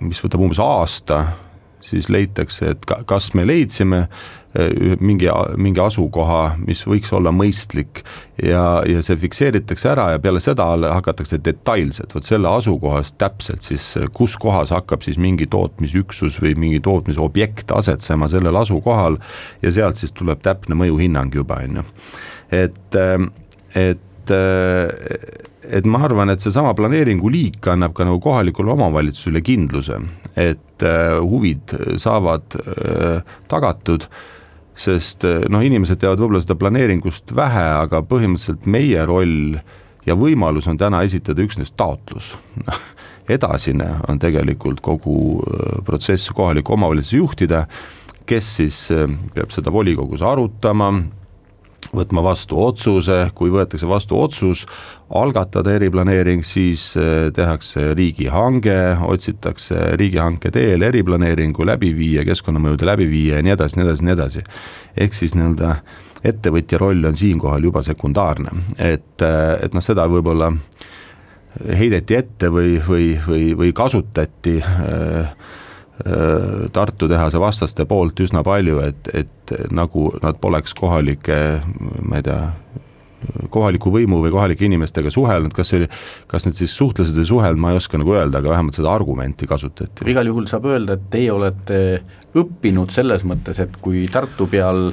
mis 0.00 0.20
võtab 0.24 0.46
umbes 0.46 0.60
aasta, 0.62 1.22
siis 1.86 2.10
leitakse, 2.10 2.74
et 2.74 2.90
kas 3.06 3.30
me 3.34 3.46
leidsime 3.46 4.06
mingi, 5.00 5.28
mingi 5.60 5.80
asukoha, 5.82 6.56
mis 6.64 6.80
võiks 6.88 7.12
olla 7.14 7.32
mõistlik 7.34 8.02
ja, 8.40 8.80
ja 8.88 9.02
see 9.04 9.18
fikseeritakse 9.20 9.90
ära 9.92 10.06
ja 10.14 10.20
peale 10.22 10.40
seda 10.40 10.68
hakatakse 10.94 11.38
detailselt, 11.44 12.14
vot 12.16 12.26
selle 12.26 12.48
asukohast 12.50 13.18
täpselt 13.20 13.66
siis, 13.66 13.90
kus 14.16 14.36
kohas 14.40 14.72
hakkab 14.74 15.04
siis 15.04 15.18
mingi 15.20 15.48
tootmisüksus 15.52 16.40
või 16.42 16.54
mingi 16.58 16.80
tootmisobjekt 16.84 17.74
asetsema 17.76 18.30
sellel 18.32 18.56
asukohal 18.62 19.20
ja 19.62 19.74
sealt 19.74 20.00
siis 20.00 20.14
tuleb 20.16 20.40
täpne 20.44 20.78
mõjuhinnang 20.78 21.36
juba, 21.36 21.60
on 21.66 21.82
ju. 21.82 21.86
et, 22.64 23.00
et 23.76 24.32
et 25.70 25.86
ma 25.88 26.04
arvan, 26.06 26.30
et 26.30 26.42
seesama 26.42 26.74
planeeringu 26.78 27.30
liik 27.32 27.66
annab 27.72 27.94
ka 27.96 28.06
nagu 28.06 28.20
kohalikule 28.22 28.72
omavalitsusele 28.76 29.42
kindluse, 29.44 30.00
et 30.36 30.84
huvid 31.22 31.72
saavad 32.02 32.58
tagatud 33.48 34.06
sest 34.76 35.24
eh, 35.24 35.42
noh, 35.50 35.64
inimesed 35.64 35.98
teavad 36.00 36.20
võib-olla 36.20 36.42
seda 36.44 36.56
planeeringust 36.60 37.32
vähe, 37.36 37.64
aga 37.80 38.02
põhimõtteliselt 38.06 38.68
meie 38.70 39.04
roll 39.08 39.56
ja 40.06 40.16
võimalus 40.18 40.68
on 40.70 40.78
täna 40.78 41.02
esitada 41.06 41.42
üksnes 41.44 41.72
taotlus. 41.76 42.34
Edasine 43.36 43.88
on 44.06 44.20
tegelikult 44.22 44.82
kogu 44.84 45.18
äh, 45.42 45.78
protsess 45.86 46.30
kohaliku 46.36 46.76
omavalitsuse 46.76 47.22
juhtida, 47.22 47.64
kes 48.28 48.52
siis 48.60 48.84
äh, 48.94 49.08
peab 49.34 49.54
seda 49.54 49.72
volikogus 49.74 50.22
arutama, 50.22 50.92
võtma 51.94 52.22
vastu 52.24 52.58
otsuse, 52.62 53.18
kui 53.36 53.52
võetakse 53.52 53.88
vastu 53.88 54.18
otsus 54.20 54.64
algatada 55.14 55.76
eriplaneering, 55.76 56.44
siis 56.46 56.88
äh, 56.98 57.28
tehakse 57.34 57.92
riigihange, 57.98 58.78
otsitakse 59.06 59.92
riigihanke 60.00 60.50
teel 60.54 60.82
eriplaneeringu 60.88 61.66
läbiviija, 61.66 62.26
keskkonnamõjude 62.26 62.88
läbiviija 62.88 63.38
ja 63.38 63.46
nii 63.46 63.54
edasi, 63.54 63.78
nii 63.78 63.86
edasi, 63.86 64.08
nii 64.08 64.16
edasi. 64.16 64.44
ehk 64.96 65.14
siis 65.14 65.36
nii-öelda 65.36 65.76
ettevõtja 66.26 66.78
roll 66.80 67.04
on 67.06 67.16
siinkohal 67.16 67.62
juba 67.68 67.82
sekundaarne, 67.86 68.50
et, 68.78 69.22
et 69.22 69.74
noh, 69.74 69.84
seda 69.84 70.08
võib-olla 70.10 70.50
heideti 71.56 72.16
ette 72.16 72.50
või, 72.52 72.76
või, 72.88 73.12
või, 73.26 73.52
või 73.56 73.72
kasutati 73.76 74.58
äh, 74.60 75.30
Tartu 76.72 77.08
tehase 77.08 77.40
vastaste 77.40 77.86
poolt 77.88 78.20
üsna 78.20 78.42
palju, 78.44 78.82
et, 78.84 79.08
et 79.16 79.52
nagu 79.72 80.10
nad 80.22 80.36
poleks 80.40 80.74
kohalike, 80.76 81.38
ma 82.04 82.20
ei 82.20 82.26
tea, 82.26 82.40
kohaliku 83.50 83.90
võimu 83.94 84.20
või 84.24 84.32
kohalike 84.34 84.66
inimestega 84.68 85.10
suhelnud, 85.12 85.54
kas 85.56 85.72
see 85.72 85.82
oli, 85.82 85.88
kas 86.30 86.46
nad 86.46 86.58
siis 86.58 86.74
suhtlesid 86.76 87.16
või 87.22 87.30
suhelnud, 87.32 87.62
ma 87.62 87.72
ei 87.72 87.80
oska 87.80 88.00
nagu 88.00 88.14
öelda, 88.16 88.42
aga 88.42 88.52
vähemalt 88.54 88.78
seda 88.78 88.92
argumenti 88.92 89.48
kasutati. 89.48 90.06
igal 90.10 90.28
juhul 90.30 90.48
saab 90.50 90.68
öelda, 90.70 90.98
et 90.98 91.10
teie 91.10 91.32
olete 91.32 91.80
õppinud 92.36 92.92
selles 92.92 93.24
mõttes, 93.26 93.58
et 93.62 93.76
kui 93.82 94.06
Tartu 94.12 94.46
peal, 94.50 94.90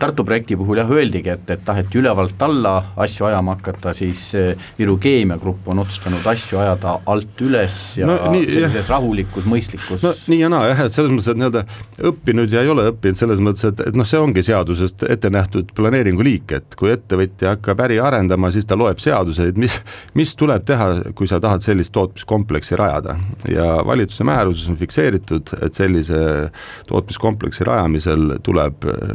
Tartu 0.00 0.24
projekti 0.24 0.56
puhul 0.56 0.80
jah, 0.80 0.90
öeldigi, 0.94 1.32
et, 1.34 1.50
et 1.52 1.62
taheti 1.64 1.98
ülevalt 2.00 2.40
alla 2.46 2.74
asju 3.00 3.26
ajama 3.28 3.56
hakata, 3.58 3.92
siis 3.96 4.22
eh, 4.38 4.68
Viru 4.78 4.96
Keemiagrupp 5.02 5.68
on 5.72 5.82
otsustanud 5.82 6.26
asju 6.30 6.60
ajada 6.62 6.94
alt 7.10 7.42
üles 7.44 7.78
ja 7.98 8.08
no, 8.08 8.16
nii, 8.32 8.46
sellises 8.48 8.78
jah. 8.84 8.88
rahulikus, 8.94 9.48
mõistlikus 9.50 10.06
no 10.06 10.14
nii 10.32 10.40
ja 10.44 10.52
naa 10.52 10.70
jah, 10.70 10.84
et 10.86 10.96
selles 10.96 11.12
mõttes, 11.12 11.28
et 11.32 11.40
nii-öelda 11.42 11.64
õppinud 12.12 12.56
ja 12.56 12.64
ei 12.64 12.72
ole 12.72 12.86
õppinud, 12.92 13.20
selles 13.20 13.42
mõttes, 13.44 13.66
et, 13.68 13.84
et 13.90 13.98
noh, 13.98 14.08
see 14.08 14.22
ongi 14.22 14.44
seadusest 14.46 15.04
ette 15.10 15.32
nähtud 15.32 15.74
planeeringu 15.76 16.24
liik, 16.24 16.56
et 16.56 16.78
kui 16.78 16.94
ettevõtja 16.94 17.39
hakkab 17.48 17.80
äri 17.86 17.98
arendama, 18.02 18.50
siis 18.52 18.66
ta 18.68 18.76
loeb 18.78 19.00
seaduseid, 19.02 19.58
mis, 19.60 19.78
mis 20.18 20.34
tuleb 20.38 20.64
teha, 20.68 20.88
kui 21.16 21.28
sa 21.30 21.40
tahad 21.42 21.64
sellist 21.64 21.92
tootmiskompleksi 21.96 22.78
rajada. 22.80 23.16
ja 23.48 23.66
valitsuse 23.86 24.24
määruses 24.24 24.68
on 24.68 24.76
fikseeritud, 24.76 25.54
et 25.62 25.74
sellise 25.74 26.50
tootmiskompleksi 26.88 27.64
rajamisel 27.64 28.36
tuleb 28.42 28.84
äh, 28.84 29.14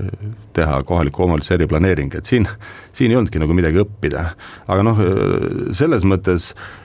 teha 0.53 0.81
kohaliku 0.83 1.23
omavalitsuse 1.23 1.59
eriplaneering, 1.59 2.15
et 2.15 2.25
siin, 2.25 2.47
siin 2.93 3.11
ei 3.11 3.19
olnudki 3.19 3.39
nagu 3.39 3.53
midagi 3.53 3.83
õppida. 3.83 4.31
aga 4.67 4.83
noh, 4.83 4.99
äh, 5.03 5.69
selles 5.75 6.07
mõttes 6.07 6.53
äh, 6.53 6.84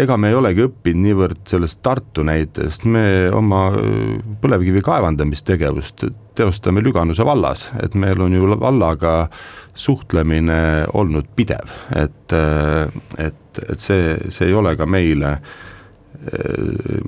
ega 0.00 0.16
me 0.16 0.30
ei 0.30 0.36
olegi 0.38 0.64
õppinud 0.64 1.04
niivõrd 1.04 1.40
sellest 1.50 1.80
Tartu 1.82 2.22
näitest, 2.26 2.86
me 2.86 3.02
oma 3.34 3.64
põlevkivi 4.42 4.82
kaevandamistegevust 4.86 6.04
teostame 6.38 6.82
Lüganuse 6.84 7.26
vallas, 7.26 7.68
et 7.82 7.96
meil 7.98 8.22
on 8.22 8.34
ju 8.34 8.54
vallaga 8.60 9.14
suhtlemine 9.74 10.86
olnud 10.94 11.28
pidev, 11.36 11.74
et, 11.98 12.36
et, 13.18 13.60
et 13.66 13.82
see, 13.82 14.14
see 14.30 14.48
ei 14.48 14.56
ole 14.56 14.76
ka 14.78 14.86
meile 14.86 15.36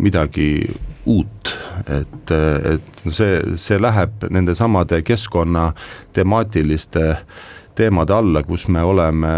midagi 0.01 0.65
uut, 1.07 1.51
et, 1.87 2.31
et 2.33 3.03
see, 3.11 3.41
see 3.61 3.81
läheb 3.81 4.25
nendesamade 4.33 5.03
keskkonna 5.05 5.73
temaatiliste 6.17 7.17
teemade 7.75 8.15
alla, 8.15 8.43
kus 8.47 8.69
me 8.69 8.83
oleme 8.85 9.33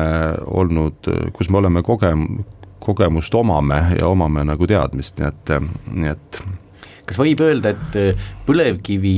olnud, 0.47 1.11
kus 1.33 1.50
me 1.50 1.61
oleme 1.62 1.83
kogem-, 1.87 2.45
kogemust 2.85 3.35
omame 3.35 3.81
ja 4.00 4.11
omame 4.11 4.45
nagu 4.45 4.69
teadmist, 4.69 5.19
nii 5.21 5.31
et, 5.31 5.57
nii 5.95 6.12
et. 6.12 6.41
kas 7.09 7.21
võib 7.21 7.43
öelda, 7.45 7.75
et 7.75 8.23
põlevkivi 8.47 9.17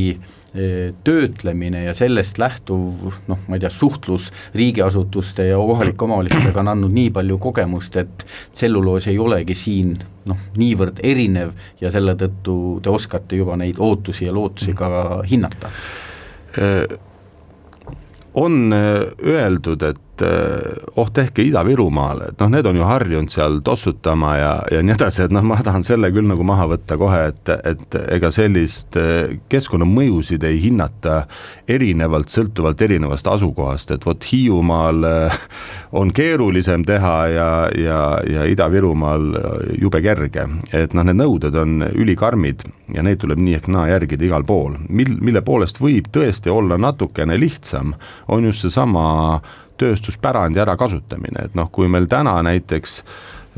töötlemine 1.04 1.82
ja 1.85 1.94
sellest 1.94 2.38
lähtuv 2.40 3.11
noh, 3.28 3.40
ma 3.49 3.56
ei 3.56 3.61
tea, 3.61 3.70
suhtlus 3.73 4.30
riigiasutuste 4.56 5.50
ja 5.50 5.58
kohalike 5.61 6.06
omavalitsustega 6.06 6.62
on 6.62 6.70
andnud 6.73 6.94
nii 6.96 7.11
palju 7.12 7.37
kogemust, 7.42 7.99
et 8.00 8.25
tselluloos 8.54 9.08
ei 9.12 9.18
olegi 9.20 9.57
siin 9.59 9.92
noh, 10.31 10.46
niivõrd 10.57 11.02
erinev 11.05 11.52
ja 11.81 11.92
selle 11.92 12.16
tõttu 12.16 12.57
te 12.83 12.92
oskate 12.92 13.37
juba 13.37 13.59
neid 13.61 13.81
ootusi 13.83 14.29
ja 14.29 14.33
lootusi 14.37 14.72
ka 14.76 14.88
hinnata? 15.29 15.72
On 18.37 18.72
öeldud, 18.72 19.83
et 19.83 20.01
et 20.16 20.22
eh, 20.24 20.76
oh, 20.96 21.09
tehke 21.12 21.44
Ida-Virumaale, 21.44 22.31
et 22.31 22.40
noh, 22.40 22.48
need 22.52 22.66
on 22.68 22.79
ju 22.79 22.85
harjunud 22.88 23.33
seal 23.33 23.59
tossutama 23.64 24.33
ja, 24.38 24.52
ja 24.72 24.83
nii 24.85 24.94
edasi, 24.94 25.26
et 25.26 25.35
noh, 25.35 25.44
ma 25.44 25.59
tahan 25.64 25.85
selle 25.85 26.09
küll 26.14 26.29
nagu 26.29 26.44
maha 26.46 26.68
võtta 26.70 26.96
kohe, 27.00 27.20
et, 27.33 27.52
et 27.68 27.96
ega 28.16 28.31
sellist 28.33 28.96
eh, 29.00 29.37
keskkonnamõjusid 29.52 30.46
ei 30.48 30.61
hinnata 30.62 31.26
erinevalt, 31.68 32.33
sõltuvalt 32.33 32.81
erinevast 32.87 33.29
asukohast, 33.29 33.92
et 33.92 34.07
vot 34.09 34.29
Hiiumaal 34.31 35.09
eh, 35.11 35.37
on 36.00 36.12
keerulisem 36.16 36.87
teha 36.88 37.16
ja, 37.33 37.50
ja, 37.76 38.00
ja 38.31 38.48
Ida-Virumaal 38.48 39.29
jube 39.83 40.00
kerge, 40.05 40.48
et 40.72 40.96
noh, 40.96 41.07
need 41.07 41.20
nõuded 41.20 41.61
on 41.61 41.85
ülikarmid 41.92 42.64
ja 42.94 43.05
neid 43.05 43.20
tuleb 43.20 43.40
nii 43.42 43.59
ehk 43.59 43.68
naa 43.72 43.90
järgida 43.92 44.29
igal 44.31 44.48
pool, 44.48 44.81
mil, 44.88 45.12
mille 45.20 45.44
poolest 45.44 45.81
võib 45.83 46.09
tõesti 46.14 46.52
olla 46.52 46.81
natukene 46.81 47.37
lihtsam, 47.40 47.94
on 48.33 48.48
just 48.48 48.64
seesama 48.64 49.07
tööstuspärandi 49.80 50.62
ärakasutamine, 50.62 51.48
et 51.48 51.56
noh, 51.58 51.70
kui 51.72 51.88
meil 51.92 52.08
täna 52.10 52.38
näiteks 52.46 53.00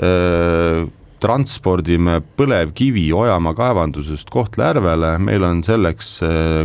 öö, 0.02 0.86
transpordime 1.18 2.20
põlevkivi 2.38 3.08
Ojamaa 3.16 3.54
kaevandusest 3.58 4.30
Kohtla-Järvele, 4.30 5.16
meil 5.22 5.42
on 5.42 5.64
selleks 5.66 6.12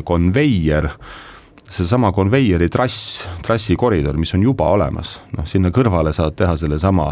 konveier, 0.06 0.92
seesama 1.74 2.12
konveieri 2.14 2.70
trass, 2.70 3.24
trassikoridor, 3.46 4.18
mis 4.22 4.34
on 4.38 4.46
juba 4.46 4.70
olemas, 4.76 5.16
noh 5.34 5.48
sinna 5.50 5.74
kõrvale 5.74 6.14
saad 6.14 6.38
teha 6.38 6.54
sellesama 6.62 7.10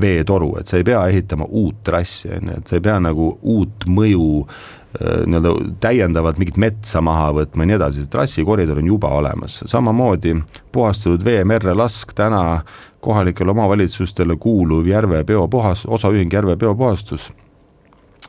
veetoru, 0.00 0.54
et 0.60 0.70
sa 0.70 0.78
ei 0.78 0.84
pea 0.86 1.06
ehitama 1.10 1.46
uut 1.48 1.82
trassi, 1.84 2.30
on 2.36 2.52
ju, 2.52 2.60
et 2.60 2.70
sa 2.70 2.78
ei 2.78 2.84
pea 2.84 2.98
nagu 3.02 3.32
uut 3.42 3.86
mõju 3.90 4.28
äh, 4.44 5.24
nii-öelda 5.26 5.54
täiendavalt 5.82 6.38
mingit 6.40 6.60
metsa 6.60 7.02
maha 7.04 7.30
võtma 7.40 7.66
ja 7.66 7.72
nii 7.72 7.78
edasi, 7.80 8.04
see 8.04 8.12
trassikoridor 8.12 8.82
on 8.82 8.92
juba 8.92 9.12
olemas, 9.18 9.60
samamoodi 9.70 10.36
puhastatud 10.72 11.24
vee 11.26 11.44
merre 11.44 11.74
lask 11.74 12.14
täna 12.16 12.62
kohalikele 13.00 13.50
omavalitsustele 13.50 14.36
kuuluv 14.36 14.86
järve 14.86 15.22
biopuhas-, 15.24 15.86
osaühing 15.88 16.32
Järve 16.32 16.56
biopuhastus 16.56 17.30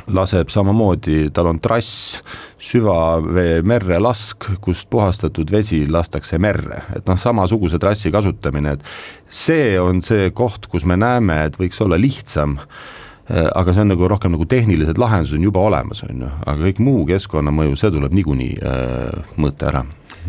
laseb 0.08 0.50
samamoodi, 0.50 1.30
tal 1.34 1.52
on 1.52 1.60
trass 1.64 2.22
süvavee 2.62 3.62
merre 3.68 4.00
lask, 4.02 4.48
kust 4.64 4.90
puhastatud 4.90 5.52
vesi 5.52 5.84
lastakse 5.90 6.40
merre, 6.42 6.84
et 6.96 7.06
noh, 7.10 7.20
samasuguse 7.20 7.80
trassi 7.82 8.12
kasutamine, 8.14 8.78
et 8.78 8.84
see 9.28 9.76
on 9.82 10.02
see 10.06 10.32
koht, 10.36 10.68
kus 10.72 10.86
me 10.88 10.98
näeme, 11.00 11.44
et 11.48 11.60
võiks 11.60 11.82
olla 11.84 12.00
lihtsam 12.02 12.58
äh, 12.60 13.48
aga 13.56 13.74
see 13.74 13.86
on 13.86 13.94
nagu 13.94 14.10
rohkem 14.12 14.36
nagu 14.36 14.48
tehnilised 14.50 15.02
lahendused 15.02 15.40
on 15.40 15.48
juba 15.50 15.64
olemas, 15.70 16.04
on 16.08 16.26
ju, 16.26 16.34
aga 16.46 16.58
kõik 16.70 16.84
muu 16.84 17.06
keskkonnamõju, 17.10 17.78
see 17.80 17.94
tuleb 17.94 18.18
niikuinii 18.18 18.52
äh, 18.60 19.34
mõõta 19.38 19.72
ära. 19.72 19.86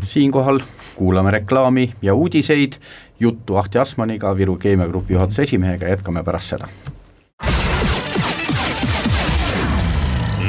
siinkohal 0.07 0.63
kuulame 0.97 1.31
reklaami 1.31 1.93
ja 2.03 2.15
uudiseid, 2.15 2.79
juttu 3.21 3.57
Ahti 3.57 3.79
Asmaniga, 3.79 4.37
Viru 4.37 4.57
Keemiagrupi 4.57 5.17
juhatuse 5.17 5.43
esimehega, 5.49 5.89
jätkame 5.89 6.23
pärast 6.23 6.55
seda. 6.55 6.69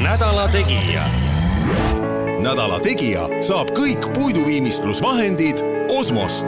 Nädala 0.03 0.47
Tegija. 0.51 1.03
nädala 2.43 2.79
Tegija 2.83 3.21
saab 3.39 3.69
kõik 3.71 4.09
puiduviimistlusvahendid 4.13 5.63
Osmost. 5.99 6.47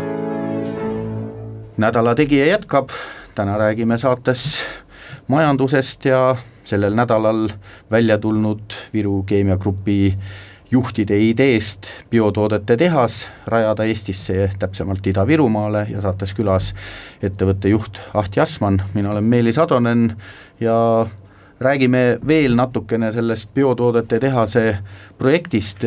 nädala 1.78 2.16
Tegija 2.16 2.46
jätkab, 2.46 2.90
täna 3.36 3.58
räägime 3.58 3.98
saates 3.98 4.64
majandusest 5.28 6.06
ja 6.06 6.36
sellel 6.64 6.96
nädalal 6.96 7.50
välja 7.92 8.18
tulnud 8.18 8.76
Viru 8.94 9.24
Keemiagrupi 9.24 10.16
juhtide 10.72 11.20
ideest 11.20 11.88
biotoodete 12.12 12.78
tehas 12.78 13.28
rajada 13.48 13.84
Eestisse, 13.84 14.50
täpsemalt 14.60 15.08
Ida-Virumaale 15.08 15.88
ja 15.90 16.02
saates 16.02 16.34
külas 16.34 16.74
ettevõtte 17.24 17.70
juht 17.72 18.02
Ahti 18.14 18.40
Asman, 18.40 18.82
mina 18.94 19.10
olen 19.10 19.24
Meelis 19.24 19.58
Atonen 19.58 20.18
ja 20.60 21.08
räägime 21.60 22.18
veel 22.28 22.56
natukene 22.56 23.12
sellest 23.14 23.54
biotoodete 23.54 24.20
tehase 24.20 24.78
projektist, 25.18 25.84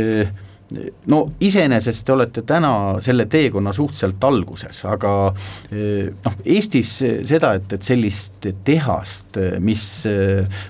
no 1.09 1.21
iseenesest 1.41 2.05
te 2.07 2.13
olete 2.13 2.43
täna 2.47 2.73
selle 3.05 3.25
teekonna 3.31 3.73
suhteliselt 3.73 4.25
alguses, 4.29 4.83
aga 4.85 5.13
noh, 5.33 6.35
Eestis 6.45 6.91
seda, 7.01 7.55
et, 7.57 7.73
et 7.73 7.85
sellist 7.85 8.51
tehast, 8.67 9.39
mis 9.65 9.85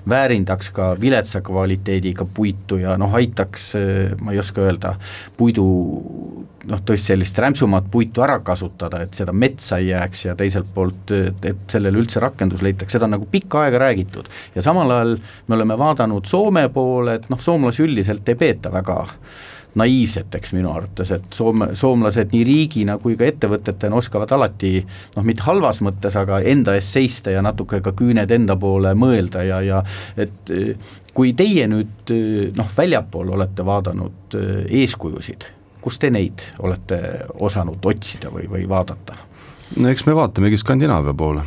väärindaks 0.09 0.71
ka 0.75 0.93
viletsa 1.01 1.41
kvaliteediga 1.43 2.27
puitu 2.33 2.79
ja 2.79 2.95
noh, 2.99 3.11
aitaks, 3.19 3.73
ma 4.23 4.35
ei 4.35 4.39
oska 4.39 4.63
öelda, 4.63 4.93
puidu 5.37 5.67
noh, 6.69 6.81
tõesti 6.85 7.13
sellist 7.13 7.37
rämpsumat 7.39 7.89
puitu 7.91 8.23
ära 8.25 8.39
kasutada, 8.45 9.01
et 9.03 9.15
seda 9.17 9.33
metsa 9.35 9.79
ei 9.79 9.91
jääks 9.91 10.25
ja 10.29 10.35
teiselt 10.39 10.71
poolt, 10.73 11.11
et 11.11 11.65
sellele 11.71 12.01
üldse 12.01 12.21
rakendus 12.23 12.63
leitaks, 12.65 12.95
seda 12.95 13.07
on 13.07 13.15
nagu 13.17 13.27
pikka 13.31 13.65
aega 13.65 13.83
räägitud. 13.85 14.29
ja 14.55 14.63
samal 14.65 14.91
ajal 14.95 15.17
me 15.47 15.55
oleme 15.55 15.77
vaadanud 15.77 16.25
Soome 16.29 16.67
poole, 16.73 17.19
et 17.19 17.29
noh, 17.29 17.39
soomlasi 17.41 17.83
üldiselt 17.83 18.27
ei 18.29 18.35
peeta 18.35 18.71
väga 18.71 19.03
naiivseteks 19.79 20.53
minu 20.57 20.71
arvates, 20.73 21.11
et 21.15 21.35
Soome, 21.35 21.71
soomlased 21.79 22.33
nii 22.33 22.43
riigina 22.47 22.97
kui 23.01 23.17
ka 23.19 23.27
ettevõtetena 23.29 23.99
oskavad 23.99 24.31
alati 24.35 24.77
noh, 25.15 25.25
mitte 25.25 25.45
halvas 25.47 25.81
mõttes, 25.85 26.15
aga 26.19 26.41
enda 26.51 26.75
eest 26.77 26.97
seista 26.97 27.33
ja 27.33 27.43
natuke 27.45 27.81
ka 27.85 27.93
küüned 27.97 28.31
enda 28.35 28.57
poole 28.59 28.93
mõelda 28.97 29.45
ja, 29.47 29.61
ja 29.65 29.83
et 30.19 30.51
kui 31.15 31.33
teie 31.37 31.67
nüüd 31.71 32.13
noh, 32.57 32.75
väljapool 32.77 33.33
olete 33.37 33.65
vaadanud 33.65 34.37
eeskujusid, 34.81 35.47
kus 35.81 35.99
te 35.99 36.11
neid 36.13 36.43
olete 36.59 37.01
osanud 37.39 37.85
otsida 37.91 38.31
või, 38.33 38.47
või 38.51 38.67
vaadata? 38.69 39.17
no 39.77 39.89
eks 39.89 40.05
me 40.07 40.15
vaatamegi 40.17 40.57
Skandinaavia 40.57 41.13
poole, 41.13 41.43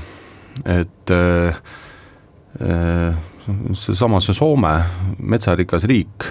et 0.69 1.11
äh, 1.11 1.61
äh, 2.63 3.21
seesama 3.75 4.21
see 4.23 4.37
Soome, 4.37 4.77
metsarikas 5.19 5.87
riik 5.91 6.29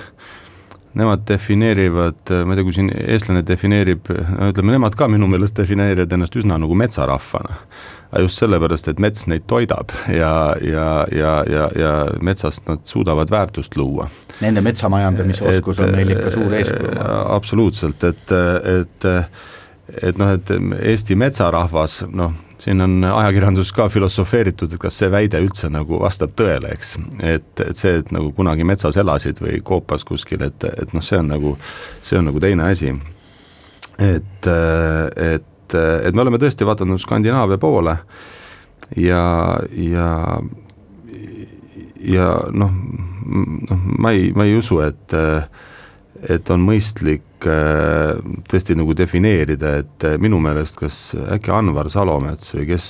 nemad 0.98 1.24
defineerivad, 1.28 2.34
ma 2.46 2.54
ei 2.54 2.60
tea, 2.60 2.68
kui 2.68 2.76
siin 2.76 2.92
eestlane 2.92 3.44
defineerib, 3.48 4.12
no 4.12 4.52
ütleme, 4.52 4.76
nemad 4.76 4.98
ka 5.00 5.08
minu 5.12 5.30
meelest 5.32 5.58
defineerivad 5.60 6.12
ennast 6.18 6.36
üsna 6.40 6.60
nagu 6.62 6.76
metsarahvana. 6.78 7.62
aga 8.12 8.26
just 8.26 8.42
sellepärast, 8.42 8.90
et 8.92 9.00
mets 9.00 9.24
neid 9.32 9.46
toidab 9.48 9.94
ja, 10.12 10.56
ja, 10.60 10.88
ja, 11.16 11.32
ja, 11.48 11.70
ja 11.80 11.92
metsast 12.20 12.68
nad 12.68 12.84
suudavad 12.84 13.32
väärtust 13.32 13.78
luua. 13.80 14.10
Nende 14.42 14.62
metsamajandamisoskus 14.62 15.80
on 15.80 15.96
neil 15.96 16.12
ikka 16.18 16.34
suur 16.36 16.54
eeskuju. 16.60 17.00
absoluutselt, 17.38 18.04
et, 18.04 18.38
et 18.76 19.10
et 20.02 20.18
noh, 20.18 20.30
et 20.32 20.52
Eesti 20.82 21.16
metsarahvas, 21.20 22.02
noh 22.12 22.36
siin 22.62 22.82
on 22.82 23.04
ajakirjandus 23.04 23.72
ka 23.74 23.88
filosofeeritud, 23.90 24.74
et 24.74 24.82
kas 24.82 25.00
see 25.02 25.10
väide 25.12 25.40
üldse 25.42 25.70
nagu 25.74 26.00
vastab 26.02 26.36
tõele, 26.38 26.74
eks. 26.76 26.96
et, 27.26 27.64
et 27.64 27.78
see, 27.78 27.96
et 28.02 28.12
nagu 28.14 28.32
kunagi 28.38 28.66
metsas 28.68 29.00
elasid 29.02 29.42
või 29.42 29.62
koopas 29.66 30.06
kuskil, 30.08 30.44
et, 30.46 30.68
et 30.70 30.94
noh, 30.94 31.06
see 31.06 31.18
on 31.18 31.32
nagu, 31.34 31.56
see 32.06 32.20
on 32.20 32.30
nagu 32.30 32.44
teine 32.44 32.70
asi. 32.70 32.94
et, 34.02 34.48
et, 34.48 35.76
et 35.78 36.16
me 36.16 36.22
oleme 36.26 36.42
tõesti 36.42 36.68
vaadanud 36.68 37.02
Skandinaavia 37.02 37.58
poole 37.62 37.98
ja, 38.98 39.24
ja 39.78 40.10
ja 42.02 42.30
noh, 42.52 42.72
noh, 43.70 43.84
ma 44.02 44.14
ei, 44.14 44.32
ma 44.36 44.46
ei 44.46 44.56
usu, 44.58 44.80
et 44.86 45.14
et 46.30 46.50
on 46.54 46.62
mõistlik 46.66 47.48
äh, 47.50 48.18
tõesti 48.50 48.76
nagu 48.78 48.94
defineerida, 48.98 49.76
et 49.82 50.06
äh, 50.08 50.18
minu 50.22 50.40
meelest 50.44 50.78
kas 50.80 51.00
äkki 51.34 51.54
Anvar 51.54 51.90
Salomets 51.90 52.54
või 52.56 52.68
kes, 52.70 52.90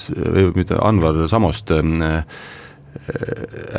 mitte, 0.56 0.80
Anvar 0.82 1.24
Samost 1.32 1.72
äh, 1.72 2.26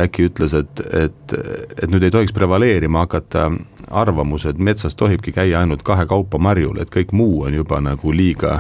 äkki 0.00 0.30
ütles, 0.30 0.54
et, 0.56 0.80
et, 0.88 1.34
et 1.36 1.90
nüüd 1.92 2.06
ei 2.06 2.14
tohiks 2.14 2.32
prevaleerima 2.32 3.04
hakata 3.04 3.50
arvamus, 3.92 4.46
et 4.48 4.56
metsas 4.56 4.96
tohibki 4.96 5.34
käia 5.36 5.60
ainult 5.60 5.84
kahekaupa 5.84 6.40
marjul, 6.40 6.80
et 6.80 6.92
kõik 6.92 7.12
muu 7.12 7.42
on 7.44 7.52
juba 7.58 7.82
nagu 7.84 8.14
liiga, 8.16 8.56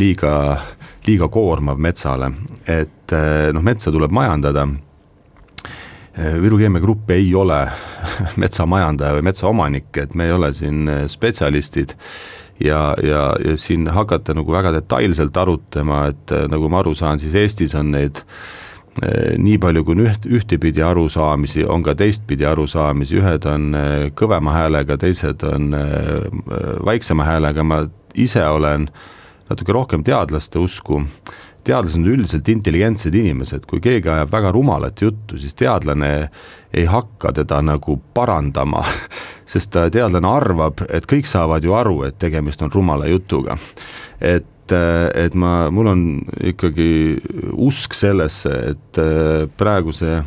liiga, 0.00 0.34
liiga 1.08 1.30
koormav 1.32 1.80
metsale, 1.80 2.28
et 2.68 3.16
noh, 3.56 3.64
metsa 3.64 3.88
tuleb 3.94 4.12
majandada 4.12 4.68
Viru 6.18 6.58
Keemia 6.58 6.82
Grupp 6.82 7.10
ei 7.14 7.28
ole 7.34 7.60
metsamajandaja 8.42 9.14
või 9.18 9.26
metsaomanik, 9.30 9.90
et 10.02 10.14
me 10.18 10.26
ei 10.26 10.34
ole 10.34 10.52
siin 10.56 10.88
eh, 10.90 11.04
spetsialistid. 11.08 11.94
Ja, 12.60 12.90
ja, 13.00 13.30
ja 13.40 13.54
siin 13.56 13.86
hakata 13.88 14.34
nagu 14.36 14.52
väga 14.52 14.74
detailselt 14.74 15.36
arutama, 15.40 16.08
et 16.10 16.34
eh, 16.34 16.48
nagu 16.50 16.68
ma 16.68 16.82
aru 16.82 16.92
saan, 16.98 17.22
siis 17.22 17.36
Eestis 17.38 17.76
on 17.78 17.94
neid 17.94 18.24
nii 19.00 19.54
palju, 19.62 19.84
kui 19.86 19.94
on 19.94 20.02
üht, 20.02 20.26
ühtepidi 20.26 20.82
arusaamisi, 20.84 21.62
on 21.62 21.80
ka 21.86 21.94
teistpidi 21.96 22.44
arusaamisi, 22.44 23.20
ühed 23.22 23.46
on 23.48 23.70
kõvema 24.18 24.52
häälega, 24.52 24.96
teised 25.00 25.44
on 25.46 25.70
vaiksema 26.84 27.24
häälega, 27.24 27.64
ma 27.64 27.78
ise 28.18 28.42
olen 28.44 28.88
natuke 29.48 29.72
rohkem 29.72 30.02
teadlaste 30.04 30.58
usku 30.60 31.04
teadlased 31.70 32.00
on 32.00 32.08
üldiselt 32.10 32.48
intelligentsed 32.50 33.14
inimesed, 33.14 33.66
kui 33.70 33.82
keegi 33.82 34.10
ajab 34.10 34.32
väga 34.32 34.52
rumalat 34.54 35.02
juttu, 35.02 35.38
siis 35.38 35.54
teadlane 35.58 36.12
ei 36.74 36.86
hakka 36.90 37.32
teda 37.40 37.60
nagu 37.62 37.96
parandama, 38.14 38.82
sest 39.52 39.78
teadlane 39.94 40.30
arvab, 40.30 40.82
et 40.90 41.06
kõik 41.10 41.30
saavad 41.30 41.64
ju 41.66 41.76
aru, 41.78 42.02
et 42.08 42.18
tegemist 42.18 42.62
on 42.66 42.72
rumala 42.74 43.08
jutuga. 43.10 43.58
et, 44.20 44.72
et 44.72 45.34
ma, 45.34 45.70
mul 45.70 45.90
on 45.90 46.04
ikkagi 46.52 46.90
usk 47.58 47.94
sellesse, 47.98 48.52
et 48.74 49.00
praeguse 49.58 50.20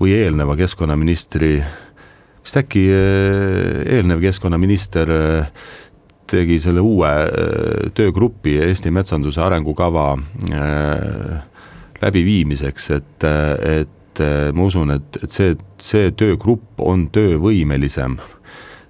või 0.00 0.16
eelneva 0.16 0.56
keskkonnaministri, 0.58 1.58
vist 2.40 2.56
äkki 2.56 2.86
eelnev 2.90 4.22
keskkonnaminister 4.24 5.12
tegi 6.30 6.58
selle 6.62 6.82
uue 6.84 7.10
äh, 7.10 7.92
töögrupi 7.96 8.56
Eesti 8.64 8.92
metsanduse 8.94 9.42
arengukava 9.44 10.12
äh, 10.16 11.38
läbiviimiseks, 12.00 12.90
et, 12.96 13.26
et 13.26 14.22
äh, 14.24 14.50
ma 14.56 14.68
usun, 14.68 14.94
et, 14.96 15.22
et 15.22 15.32
see, 15.34 15.56
see 15.82 16.12
töögrupp 16.16 16.80
on 16.82 17.08
töövõimelisem 17.14 18.18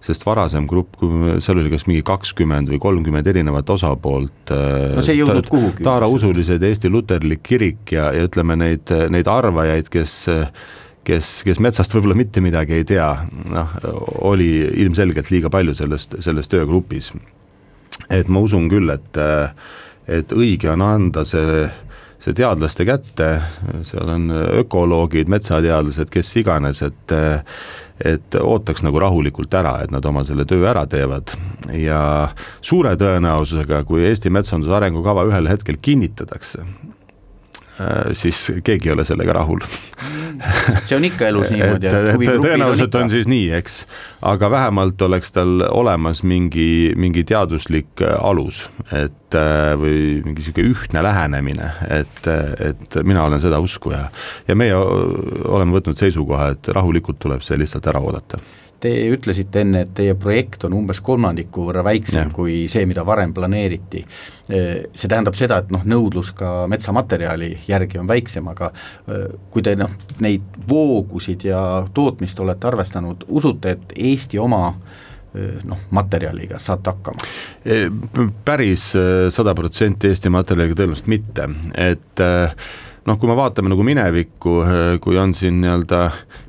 sest 0.01 0.23
varasem 0.25 0.65
grupp, 0.65 0.95
kui 0.97 1.35
seal 1.45 1.59
oli 1.61 1.69
kas 1.69 1.83
mingi 1.85 2.01
kakskümmend 2.09 2.71
või 2.73 2.79
kolmkümmend 2.81 3.27
erinevat 3.29 3.69
osapoolt. 3.69 4.49
no 4.49 5.03
see 5.05 5.13
ei 5.13 5.21
jõudnud 5.21 5.51
kuhugi. 5.53 5.85
taarausulised 5.85 6.63
Eesti 6.65 6.89
luterlik 6.89 7.43
kirik 7.45 7.93
ja, 7.93 8.07
ja 8.17 8.25
ütleme 8.25 8.57
neid, 8.57 8.89
neid 9.13 9.29
arvajaid, 9.29 9.93
kes 9.93 10.15
kes, 11.07 11.41
kes 11.47 11.61
metsast 11.63 11.95
võib-olla 11.95 12.19
mitte 12.19 12.43
midagi 12.45 12.77
ei 12.79 12.87
tea, 12.89 13.11
noh, 13.51 13.77
oli 14.29 14.51
ilmselgelt 14.85 15.31
liiga 15.33 15.53
palju 15.53 15.75
sellest, 15.79 16.19
selles 16.25 16.51
töögrupis. 16.51 17.13
et 18.11 18.29
ma 18.29 18.41
usun 18.41 18.69
küll, 18.69 18.91
et, 18.91 19.21
et 20.09 20.33
õige 20.33 20.71
on 20.73 20.83
anda 20.83 21.25
see, 21.25 21.67
see 22.21 22.37
teadlaste 22.37 22.87
kätte, 22.89 23.31
seal 23.87 24.09
on 24.17 24.31
ökoloogid, 24.63 25.29
metsateadlased, 25.29 26.11
kes 26.13 26.37
iganes, 26.43 26.83
et 26.83 27.17
et 28.01 28.37
ootaks 28.41 28.81
nagu 28.81 28.97
rahulikult 28.97 29.53
ära, 29.55 29.75
et 29.85 29.91
nad 29.93 30.05
oma 30.09 30.23
selle 30.25 30.47
töö 30.49 30.65
ära 30.71 30.87
teevad 30.89 31.35
ja 31.77 32.31
suure 32.65 32.95
tõenäosusega, 32.97 33.83
kui 33.85 34.07
Eesti 34.09 34.33
metsanduse 34.33 34.73
arengukava 34.73 35.27
ühel 35.29 35.51
hetkel 35.51 35.77
kinnitatakse, 35.83 36.65
siis 38.13 38.39
keegi 38.65 38.91
ei 38.91 38.95
ole 38.95 39.05
sellega 39.09 39.33
rahul. 39.41 39.63
See 40.87 40.97
on 40.97 41.05
ikka 41.05 41.29
elus 41.29 41.51
niimoodi, 41.55 41.91
tõenäoliselt 41.91 42.95
on, 42.97 43.07
on 43.07 43.13
siis 43.13 43.29
nii, 43.31 43.51
eks, 43.59 43.81
aga 44.27 44.51
vähemalt 44.53 45.03
oleks 45.05 45.35
tal 45.37 45.65
olemas 45.69 46.23
mingi, 46.27 46.93
mingi 47.01 47.25
teaduslik 47.29 48.05
äh, 48.05 48.17
alus, 48.25 48.65
et 48.89 49.37
äh, 49.39 49.75
või 49.81 49.99
mingi 50.25 50.41
niisugune 50.41 50.73
ühtne 50.73 51.05
lähenemine, 51.05 51.73
et, 52.01 52.31
et 52.71 53.01
mina 53.07 53.27
olen 53.29 53.43
seda 53.43 53.61
usku 53.63 53.93
ja, 53.95 54.07
ja 54.49 54.57
meie 54.59 54.77
oleme 54.77 55.77
võtnud 55.77 56.01
seisukoha, 56.01 56.55
et 56.57 56.73
rahulikult 56.75 57.21
tuleb 57.23 57.45
see 57.45 57.61
lihtsalt 57.61 57.91
ära 57.93 58.03
oodata 58.03 58.41
Te 58.81 58.91
ütlesite 59.13 59.61
enne, 59.65 59.85
et 59.85 59.91
teie 59.97 60.15
projekt 60.19 60.65
on 60.65 60.75
umbes 60.79 61.03
kolmandiku 61.05 61.67
võrra 61.69 61.85
väiksem 61.85 62.23
ja. 62.23 62.33
kui 62.35 62.63
see, 62.73 62.87
mida 62.89 63.05
varem 63.07 63.35
planeeriti. 63.37 64.05
See 64.49 65.11
tähendab 65.11 65.37
seda, 65.39 65.61
et 65.61 65.71
noh, 65.75 65.85
nõudlus 65.87 66.33
ka 66.37 66.65
metsamaterjali 66.71 67.51
järgi 67.69 68.01
on 68.01 68.09
väiksem, 68.11 68.49
aga 68.51 68.73
kui 69.53 69.63
te 69.67 69.77
noh, 69.79 69.93
neid 70.25 70.59
voogusid 70.71 71.45
ja 71.51 71.61
tootmist 71.95 72.41
olete 72.41 72.71
arvestanud, 72.73 73.29
usute, 73.29 73.77
et 73.77 73.97
Eesti 74.11 74.41
oma 74.41 74.65
noh, 75.69 75.87
materjaliga 75.95 76.59
saate 76.59 76.95
hakkama? 76.95 77.29
Päris 78.45 78.91
sada 79.31 79.55
protsenti 79.55 80.11
Eesti 80.11 80.33
materjaliga 80.33 80.81
tõenäoliselt 80.81 81.13
mitte, 81.13 81.51
et 81.79 82.25
äh, 82.25 82.71
noh, 83.09 83.17
kui 83.21 83.31
me 83.31 83.37
vaatame 83.39 83.71
nagu 83.73 83.85
minevikku, 83.87 84.55
eh, 84.65 84.99
kui 85.03 85.19
on 85.21 85.33
siin 85.37 85.61
nii-öelda 85.63 86.01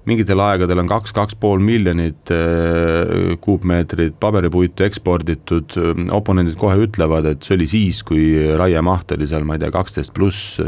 mingitel 0.10 0.42
aegadel 0.44 0.82
on 0.84 0.90
kaks, 0.90 1.14
kaks 1.16 1.38
pool 1.40 1.62
miljonit 1.64 2.32
eh, 2.34 3.36
kuupmeetrit 3.44 4.18
paberipuitu 4.22 4.86
eksporditud, 4.88 5.78
eh, 5.80 6.04
oponendid 6.18 6.58
kohe 6.60 6.78
ütlevad, 6.88 7.30
et 7.32 7.48
see 7.48 7.56
oli 7.58 7.70
siis, 7.72 8.04
kui 8.08 8.26
raiemaht 8.60 9.16
oli 9.16 9.30
seal, 9.30 9.48
ma 9.48 9.58
ei 9.58 9.64
tea, 9.64 9.72
kaksteist 9.74 10.14
pluss 10.18 10.60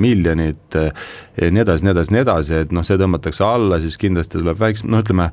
miljonit, 0.00 0.76
nii 1.40 1.64
edasi, 1.64 1.86
nii 1.86 1.94
edasi, 1.94 2.14
nii 2.14 2.24
edasi, 2.24 2.56
et 2.66 2.72
noh, 2.74 2.86
see 2.86 3.00
tõmmatakse 3.00 3.44
alla, 3.46 3.80
siis 3.82 3.98
kindlasti 4.00 4.40
tuleb 4.40 4.60
väiksem, 4.60 4.90
noh 4.92 5.04
ütleme, 5.04 5.30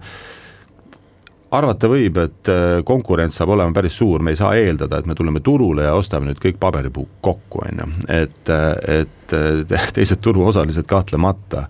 arvata 1.51 1.89
võib, 1.91 2.17
et 2.21 2.49
äh, 2.51 2.65
konkurents 2.87 3.37
saab 3.39 3.53
olema 3.55 3.73
päris 3.75 3.97
suur, 3.99 4.23
me 4.23 4.33
ei 4.33 4.39
saa 4.39 4.55
eeldada, 4.59 4.99
et 4.99 5.07
me 5.07 5.15
tuleme 5.15 5.41
turule 5.43 5.85
ja 5.87 5.93
ostame 5.95 6.29
nüüd 6.29 6.41
kõik 6.43 6.59
paberipuud 6.59 7.21
kokku, 7.23 7.63
on 7.67 7.83
ju, 7.83 7.87
et, 8.17 8.41
äh, 8.51 9.01
et 9.03 9.37
äh, 9.37 9.87
teised 9.97 10.21
turuosalised 10.23 10.89
kahtlemata 10.89 11.67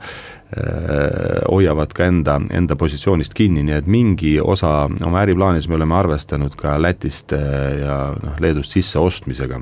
hoiavad 0.47 1.91
ka 1.91 2.05
enda, 2.07 2.37
enda 2.55 2.77
positsioonist 2.79 3.33
kinni, 3.35 3.65
nii 3.67 3.73
et 3.81 3.87
mingi 3.91 4.29
osa 4.39 4.85
oma 5.03 5.19
äriplaanis 5.19 5.65
me 5.67 5.75
oleme 5.75 5.97
arvestanud 5.97 6.55
ka 6.55 6.77
Lätist 6.79 7.35
ja 7.35 7.97
noh, 8.15 8.37
Leedust 8.39 8.71
sisseostmisega. 8.71 9.59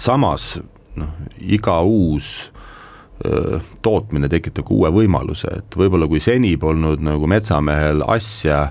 samas 0.00 0.54
noh, 0.96 1.12
iga 1.44 1.76
uus 1.84 2.48
tootmine 3.84 4.30
tekitab 4.32 4.64
ka 4.64 4.72
uue 4.72 4.90
võimaluse, 4.94 5.50
et 5.60 5.76
võib-olla 5.76 6.08
kui 6.08 6.22
seni 6.24 6.54
polnud 6.60 7.02
nagu 7.04 7.28
metsamehel 7.28 8.04
asja 8.08 8.68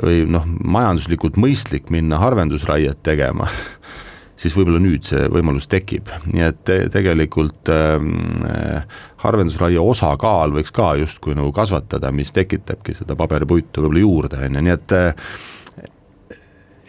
või 0.00 0.24
noh, 0.30 0.46
majanduslikult 0.46 1.38
mõistlik 1.40 1.90
minna 1.92 2.20
harvendusraiet 2.22 3.02
tegema, 3.06 3.48
siis 4.40 4.54
võib-olla 4.56 4.80
nüüd 4.82 5.04
see 5.08 5.26
võimalus 5.32 5.68
tekib, 5.70 6.10
nii 6.30 6.46
et 6.46 6.60
te, 6.64 6.78
tegelikult 6.92 7.72
äh, 7.74 9.00
harvendusraie 9.24 9.80
osakaal 9.82 10.54
võiks 10.56 10.72
ka 10.74 10.94
justkui 11.00 11.36
nagu 11.36 11.52
kasvatada, 11.56 12.12
mis 12.14 12.32
tekitabki 12.36 12.96
seda 12.96 13.18
paberipuitu 13.18 13.84
võib-olla 13.84 14.04
juurde, 14.06 14.44
on 14.46 14.60
ju, 14.60 14.64
nii 14.68 14.76
et 14.76 14.96
äh, 14.96 15.34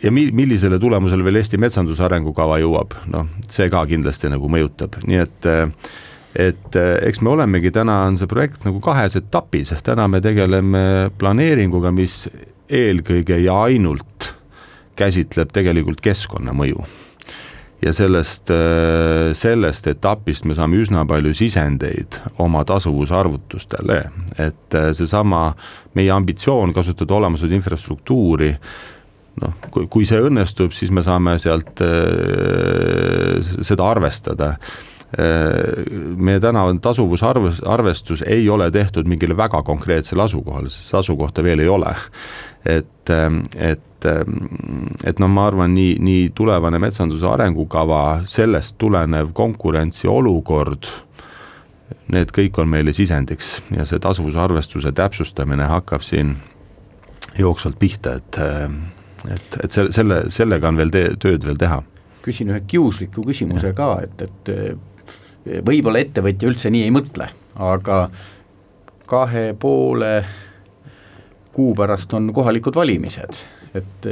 ja 0.03 0.13
mi-, 0.13 0.31
millisele 0.35 0.79
tulemusele 0.79 1.25
veel 1.25 1.41
Eesti 1.41 1.59
metsanduse 1.61 2.05
arengukava 2.05 2.61
jõuab, 2.61 2.95
noh, 3.11 3.27
see 3.51 3.67
ka 3.73 3.83
kindlasti 3.89 4.31
nagu 4.31 4.49
mõjutab, 4.51 5.01
nii 5.07 5.21
et 5.25 5.51
äh, 5.51 5.67
et 6.35 6.75
eh, 6.79 6.93
eks 7.07 7.21
me 7.21 7.33
olemegi, 7.33 7.71
täna 7.75 8.01
on 8.07 8.17
see 8.19 8.29
projekt 8.29 8.65
nagu 8.67 8.79
kahes 8.83 9.17
etapis, 9.19 9.73
täna 9.83 10.07
me 10.11 10.21
tegeleme 10.23 11.11
planeeringuga, 11.19 11.91
mis 11.95 12.25
eelkõige 12.71 13.41
ja 13.43 13.57
ainult 13.67 14.31
käsitleb 14.99 15.51
tegelikult 15.53 16.01
keskkonnamõju. 16.03 16.85
ja 17.81 17.93
sellest, 17.93 18.51
eh, 18.53 19.33
sellest 19.33 19.87
etapist 19.87 20.45
me 20.45 20.55
saame 20.55 20.77
üsna 20.77 21.01
palju 21.07 21.33
sisendeid 21.33 22.19
oma 22.37 22.63
tasuvusarvutustele, 22.63 24.03
et 24.37 24.75
eh, 24.77 24.93
seesama 24.93 25.55
meie 25.95 26.11
ambitsioon 26.11 26.73
kasutada 26.73 27.17
olemasolevat 27.17 27.57
infrastruktuuri 27.57 28.55
noh, 29.41 29.53
kui 29.71 30.05
see 30.05 30.19
õnnestub, 30.21 30.73
siis 30.75 30.91
me 30.93 31.03
saame 31.05 31.37
sealt 31.41 31.81
äh, 31.85 33.39
seda 33.63 33.89
arvestada 33.89 34.55
meie 36.15 36.39
täna 36.39 36.63
tasuvusarvus, 36.81 37.61
arvestus 37.67 38.23
ei 38.27 38.49
ole 38.49 38.71
tehtud 38.71 39.07
mingile 39.07 39.35
väga 39.37 39.61
konkreetsele 39.63 40.23
asukohale, 40.23 40.69
sest 40.71 40.95
asukohta 41.01 41.43
veel 41.43 41.59
ei 41.59 41.67
ole. 41.67 41.95
et, 42.65 43.09
et, 43.55 44.05
et 45.03 45.19
noh, 45.19 45.29
ma 45.29 45.47
arvan, 45.49 45.73
nii, 45.73 45.95
nii 45.99 46.29
tulevane 46.35 46.79
metsanduse 46.79 47.27
arengukava, 47.27 48.21
sellest 48.25 48.77
tulenev 48.77 49.33
konkurentsiolukord, 49.33 50.87
need 52.13 52.31
kõik 52.31 52.61
on 52.61 52.69
meile 52.69 52.93
sisendiks 52.93 53.57
ja 53.75 53.85
see 53.89 53.99
tasuvusarvestuse 53.99 54.93
täpsustamine 54.95 55.67
hakkab 55.67 56.05
siin 56.05 56.37
jooksvalt 57.39 57.79
pihta, 57.79 58.13
et, 58.21 58.39
et, 59.33 59.59
et 59.63 59.71
selle, 59.71 59.91
selle, 59.91 60.23
sellega 60.29 60.69
on 60.69 60.79
veel 60.79 60.93
te, 60.93 61.09
tööd 61.19 61.43
veel 61.47 61.59
teha 61.59 61.81
küsin 62.21 62.51
ühe 62.53 62.61
kiusliku 62.69 63.23
küsimuse 63.25 63.73
ka, 63.73 63.95
et, 64.05 64.21
et 64.21 64.51
võib-olla 65.45 66.01
ettevõtja 66.03 66.49
üldse 66.49 66.71
nii 66.73 66.85
ei 66.87 66.93
mõtle, 66.93 67.29
aga 67.61 68.03
kahe 69.11 69.51
poole 69.59 70.13
kuu 71.51 71.73
pärast 71.75 72.13
on 72.15 72.29
kohalikud 72.33 72.75
valimised, 72.75 73.41
et, 73.75 74.05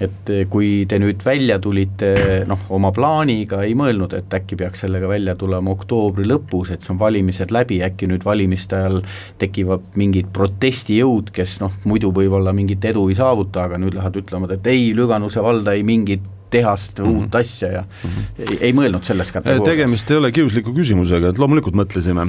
et 0.00 0.30
kui 0.48 0.86
te 0.88 0.96
nüüd 1.02 1.20
välja 1.24 1.58
tulite 1.60 2.14
noh, 2.48 2.62
oma 2.72 2.92
plaaniga, 2.96 3.60
ei 3.66 3.74
mõelnud, 3.76 4.14
et 4.16 4.32
äkki 4.40 4.56
peaks 4.60 4.84
sellega 4.86 5.08
välja 5.10 5.34
tulema 5.36 5.74
oktoobri 5.74 6.24
lõpus, 6.28 6.72
et 6.72 6.86
see 6.86 6.94
on 6.94 7.02
valimised 7.02 7.52
läbi, 7.52 7.82
äkki 7.84 8.08
nüüd 8.08 8.24
valimiste 8.24 8.78
ajal 8.80 9.00
tekivad 9.42 9.92
mingid 10.00 10.32
protestijõud, 10.32 11.34
kes 11.36 11.58
noh, 11.60 11.76
muidu 11.84 12.14
võib-olla 12.16 12.54
mingit 12.56 12.84
edu 12.92 13.08
ei 13.10 13.18
saavuta, 13.20 13.68
aga 13.68 13.80
nüüd 13.82 13.98
lähevad 13.98 14.20
ütlema, 14.22 14.52
et 14.56 14.72
ei, 14.72 14.92
Lüganuse 14.96 15.44
valda 15.44 15.76
ei 15.76 15.84
mingit 15.84 16.24
tehast 16.50 16.98
mm, 16.98 17.04
-hmm. 17.04 17.16
uut 17.16 17.34
asja 17.34 17.72
ja 17.72 17.82
mm 17.82 18.10
-hmm. 18.10 18.44
ei, 18.50 18.58
ei 18.60 18.72
mõelnud 18.72 19.04
selles 19.06 19.32
kategoorias. 19.32 19.64
tegemist 19.68 20.10
ei 20.10 20.16
ole 20.16 20.32
kiusliku 20.32 20.74
küsimusega, 20.74 21.30
et 21.30 21.38
loomulikult 21.38 21.74
mõtlesime, 21.74 22.26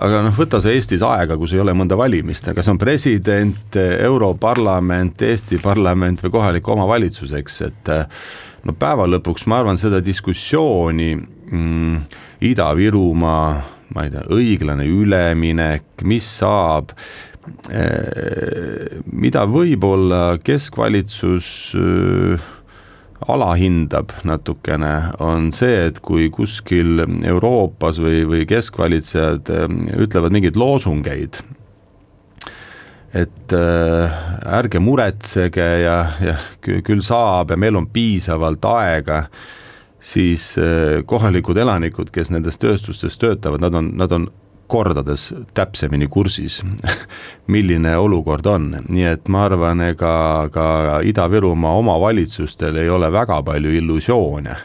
aga 0.00 0.22
noh, 0.28 0.38
võta 0.38 0.60
see 0.60 0.74
Eestis 0.74 1.02
aega, 1.02 1.36
kus 1.36 1.52
ei 1.52 1.60
ole 1.60 1.72
mõnda 1.72 1.96
valimist, 1.96 2.50
kas 2.54 2.68
on 2.68 2.78
president, 2.78 3.76
Europarlament, 3.76 5.22
Eesti 5.22 5.58
parlament 5.58 6.22
või 6.24 6.30
kohalik 6.30 6.68
omavalitsus, 6.68 7.32
eks, 7.32 7.60
et 7.62 7.92
no 8.64 8.72
päeva 8.72 9.06
lõpuks 9.06 9.46
ma 9.46 9.60
arvan, 9.62 9.78
seda 9.80 10.00
diskussiooni 10.04 11.14
mm, 11.16 12.00
Ida-Virumaa, 12.44 13.48
ma 13.94 14.04
ei 14.04 14.10
tea, 14.10 14.24
õiglane 14.34 14.86
üleminek, 14.88 16.04
mis 16.04 16.26
saab 16.40 16.94
eh, 17.70 19.00
mida 19.12 19.44
võib-olla 19.48 20.38
keskvalitsus 20.44 21.48
alahindab 23.30 24.12
natukene, 24.26 24.92
on 25.22 25.50
see, 25.56 25.86
et 25.88 26.00
kui 26.04 26.28
kuskil 26.34 27.02
Euroopas 27.24 27.98
või, 28.02 28.22
või 28.28 28.44
keskvalitsejad 28.48 29.50
ähm, 29.54 29.82
ütlevad 30.04 30.34
mingeid 30.34 30.58
loosungeid, 30.60 31.40
et 33.14 33.54
äh, 33.54 34.22
ärge 34.58 34.82
muretsege 34.82 35.66
ja, 35.84 35.98
ja 36.20 36.38
küll 36.60 37.04
saab 37.06 37.54
ja 37.54 37.58
meil 37.60 37.78
on 37.78 37.86
piisavalt 37.94 38.64
aega, 38.68 39.24
siis 40.04 40.52
äh, 40.60 41.00
kohalikud 41.06 41.58
elanikud, 41.62 42.12
kes 42.12 42.32
nendes 42.34 42.60
tööstustes 42.60 43.16
töötavad, 43.20 43.62
nad 43.64 43.78
on, 43.78 43.94
nad 44.00 44.12
on 44.12 44.28
kordades 44.66 45.34
täpsemini 45.54 46.06
kursis, 46.08 46.62
milline 47.52 47.96
olukord 47.96 48.46
on, 48.46 48.70
nii 48.88 49.06
et 49.10 49.28
ma 49.32 49.44
arvan, 49.48 49.82
ega 49.90 50.14
ka 50.52 50.66
Ida-Virumaa 51.04 51.76
omavalitsustel 51.80 52.80
ei 52.82 52.90
ole 52.90 53.12
väga 53.12 53.42
palju 53.44 53.74
illusioone, 53.80 54.56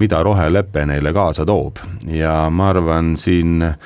mida 0.00 0.22
rohelepe 0.24 0.86
neile 0.88 1.12
kaasa 1.16 1.46
toob 1.48 1.80
ja 2.12 2.46
ma 2.50 2.70
arvan, 2.72 3.14
siin 3.20 3.62
äh, 3.64 3.76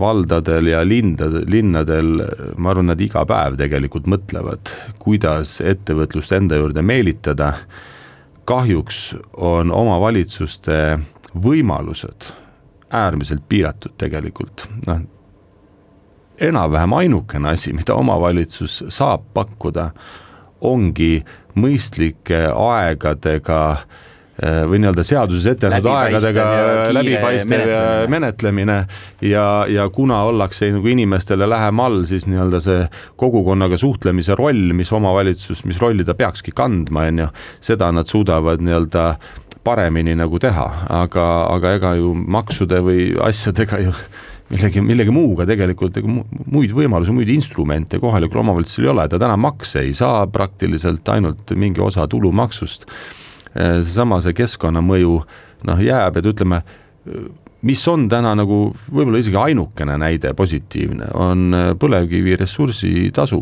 valdadel 0.00 0.72
ja 0.72 0.84
lindade, 0.84 1.44
linnadel, 1.50 2.22
ma 2.56 2.72
arvan, 2.72 2.92
nad 2.92 3.00
iga 3.00 3.24
päev 3.28 3.58
tegelikult 3.60 4.08
mõtlevad, 4.10 4.72
kuidas 5.02 5.58
ettevõtlust 5.64 6.32
enda 6.32 6.60
juurde 6.60 6.82
meelitada. 6.82 7.52
kahjuks 8.44 9.14
on 9.40 9.70
omavalitsuste 9.72 10.98
võimalused 11.32 12.43
äärmiselt 12.94 13.44
piiratud 13.48 13.96
tegelikult, 13.98 14.68
noh. 14.86 15.02
enam-vähem 16.40 16.92
ainukene 16.92 17.54
asi, 17.54 17.72
mida 17.76 17.94
omavalitsus 17.98 18.82
saab 18.92 19.26
pakkuda, 19.34 19.90
ongi 20.64 21.18
mõistlike 21.60 22.40
aegadega 22.50 23.58
eh, 24.42 24.62
või 24.66 24.80
nii-öelda 24.82 25.04
seaduses 25.06 25.46
ette 25.52 25.70
nähtud 25.70 25.90
aegadega 25.92 26.46
läbipaistev 26.96 27.64
ja 27.70 27.82
menetlemine 28.10 28.78
ja, 29.22 29.44
ja 29.70 29.86
kuna 29.94 30.22
ollakse 30.30 30.70
nagu 30.74 30.90
inimestele 30.90 31.46
lähemal, 31.50 32.02
siis 32.10 32.26
nii-öelda 32.30 32.62
see 32.64 32.80
kogukonnaga 33.20 33.78
suhtlemise 33.78 34.38
roll, 34.40 34.72
mis 34.74 34.90
omavalitsus, 34.94 35.62
mis 35.68 35.78
rolli 35.82 36.06
ta 36.06 36.16
peakski 36.18 36.54
kandma, 36.56 37.06
on 37.12 37.24
ju, 37.26 37.30
seda 37.72 37.92
nad 37.94 38.10
suudavad 38.10 38.64
nii-öelda 38.64 39.06
paremini 39.64 40.14
nagu 40.18 40.38
teha, 40.42 40.66
aga, 40.92 41.24
aga 41.54 41.74
ega 41.78 41.94
ju 41.98 42.12
maksude 42.14 42.80
või 42.84 43.10
asjadega 43.24 43.80
ju 43.86 43.94
millegi, 44.52 44.82
millegi 44.84 45.14
muuga 45.14 45.46
tegelikult 45.48 45.96
ega 46.00 46.10
muid 46.10 46.74
võimalusi, 46.76 47.14
muid 47.16 47.30
instrumente 47.32 48.00
kohalikul 48.02 48.42
omavalitsusel 48.42 48.88
ei 48.88 48.92
ole, 48.92 49.06
ta 49.08 49.20
täna 49.20 49.38
makse 49.40 49.84
ei 49.84 49.94
saa 49.96 50.26
praktiliselt 50.30 51.08
ainult 51.14 51.54
mingi 51.56 51.82
osa 51.82 52.06
tulumaksust. 52.10 52.86
seesama 53.54 54.20
see 54.20 54.34
keskkonnamõju 54.34 55.16
noh, 55.64 55.80
jääb, 55.80 56.18
et 56.18 56.26
ütleme, 56.26 56.60
mis 57.64 57.82
on 57.88 58.08
täna 58.10 58.34
nagu 58.36 58.66
võib-olla 58.90 59.22
isegi 59.22 59.38
ainukene 59.40 59.96
näide 60.00 60.34
positiivne, 60.36 61.12
on 61.14 61.54
põlevkivi 61.80 62.36
ressursitasu 62.40 63.40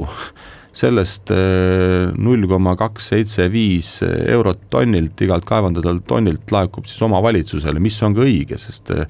sellest 0.72 1.30
eh, 1.34 2.10
null 2.16 2.46
koma 2.48 2.74
kaks 2.80 3.10
seitse 3.12 3.46
viis 3.52 3.98
eurot 4.02 4.68
tonnilt, 4.72 5.20
igalt 5.20 5.44
kaevandatavalt 5.48 6.06
tonnilt 6.08 6.52
laekub 6.54 6.88
siis 6.88 7.02
omavalitsusele, 7.04 7.82
mis 7.82 7.98
on 8.02 8.16
ka 8.16 8.24
õige, 8.24 8.58
sest 8.60 8.92
eh, 8.94 9.04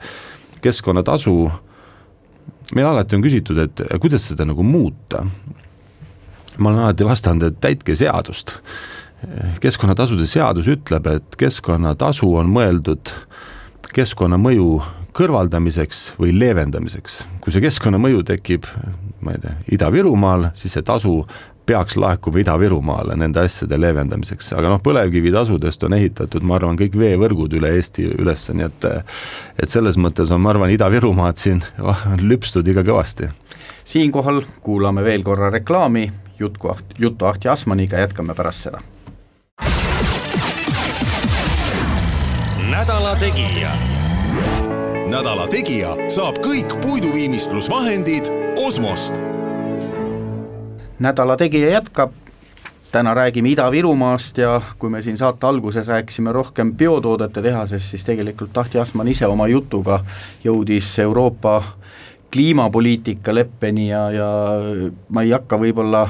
keskkonnatasu, 0.63 1.37
meil 2.75 2.89
alati 2.91 3.19
on 3.19 3.25
küsitud, 3.25 3.61
et 3.63 3.85
kuidas 4.03 4.27
seda 4.31 4.47
nagu 4.49 4.67
muuta. 4.67 5.25
ma 6.59 6.71
olen 6.71 6.85
alati 6.85 7.05
vastanud, 7.05 7.43
et 7.49 7.61
täitke 7.61 7.97
seadust. 7.97 8.59
keskkonnatasude 9.63 10.27
seadus 10.27 10.67
ütleb, 10.67 11.07
et 11.07 11.37
keskkonnatasu 11.39 12.27
on 12.37 12.51
mõeldud 12.51 13.13
keskkonnamõju 13.95 14.83
kõrvaldamiseks 15.13 16.15
või 16.21 16.33
leevendamiseks. 16.39 17.27
kui 17.41 17.53
see 17.53 17.61
keskkonnamõju 17.61 18.23
tekib, 18.25 18.67
ma 19.21 19.35
ei 19.35 19.43
tea, 19.43 19.55
Ida-Virumaal, 19.77 20.51
siis 20.57 20.73
see 20.73 20.83
tasu 20.83 21.25
peaks 21.67 21.97
laekuma 21.97 22.43
Ida-Virumaale 22.43 23.17
nende 23.17 23.43
asjade 23.45 23.79
leevendamiseks, 23.81 24.53
aga 24.59 24.73
noh, 24.73 24.81
põlevkivitasudest 24.83 25.87
on 25.87 25.97
ehitatud, 25.99 26.45
ma 26.47 26.57
arvan, 26.59 26.79
kõik 26.79 26.97
veevõrgud 26.99 27.55
üle 27.59 27.71
Eesti 27.79 28.09
üles, 28.19 28.49
nii 28.51 28.67
et 28.67 28.89
et 29.63 29.71
selles 29.71 29.99
mõttes 30.01 30.33
on, 30.35 30.43
ma 30.43 30.51
arvan, 30.55 30.73
Ida-Virumaad 30.75 31.39
siin 31.39 31.63
lüpstud 32.31 32.69
ikka 32.69 32.87
kõvasti. 32.89 33.31
siinkohal 33.85 34.43
kuulame 34.61 35.05
veel 35.05 35.23
korra 35.23 35.51
reklaami, 35.51 36.11
juttu, 36.39 36.75
juttu 36.99 37.27
Ahti 37.27 37.49
Asmaniga, 37.49 37.99
jätkame 37.99 38.35
pärast 38.35 38.69
seda. 38.69 38.83
nädala 42.71 43.17
Tegija. 43.17 43.71
nädala 45.11 45.47
Tegija 45.49 45.95
saab 46.11 46.39
kõik 46.43 46.81
puiduviimistlusvahendid 46.81 48.31
Osmost 48.67 49.15
nädala 51.03 51.37
Tegija 51.37 51.71
jätkab, 51.71 52.13
täna 52.93 53.15
räägime 53.15 53.49
Ida-Virumaast 53.49 54.39
ja 54.39 54.61
kui 54.79 54.91
me 54.91 55.03
siin 55.03 55.19
saate 55.19 55.47
alguses 55.47 55.89
rääkisime 55.89 56.33
rohkem 56.33 56.75
biotoodete 56.77 57.43
tehasest, 57.43 57.91
siis 57.91 58.05
tegelikult 58.05 58.59
Ahti 58.59 58.79
Asman 58.79 59.09
ise 59.09 59.27
oma 59.27 59.49
jutuga 59.49 60.03
jõudis 60.45 60.93
Euroopa 61.03 61.63
kliimapoliitika 62.33 63.35
leppeni 63.35 63.89
ja, 63.89 64.11
ja 64.11 64.29
ma 65.09 65.23
ei 65.23 65.33
hakka 65.35 65.59
võib-olla 65.61 66.07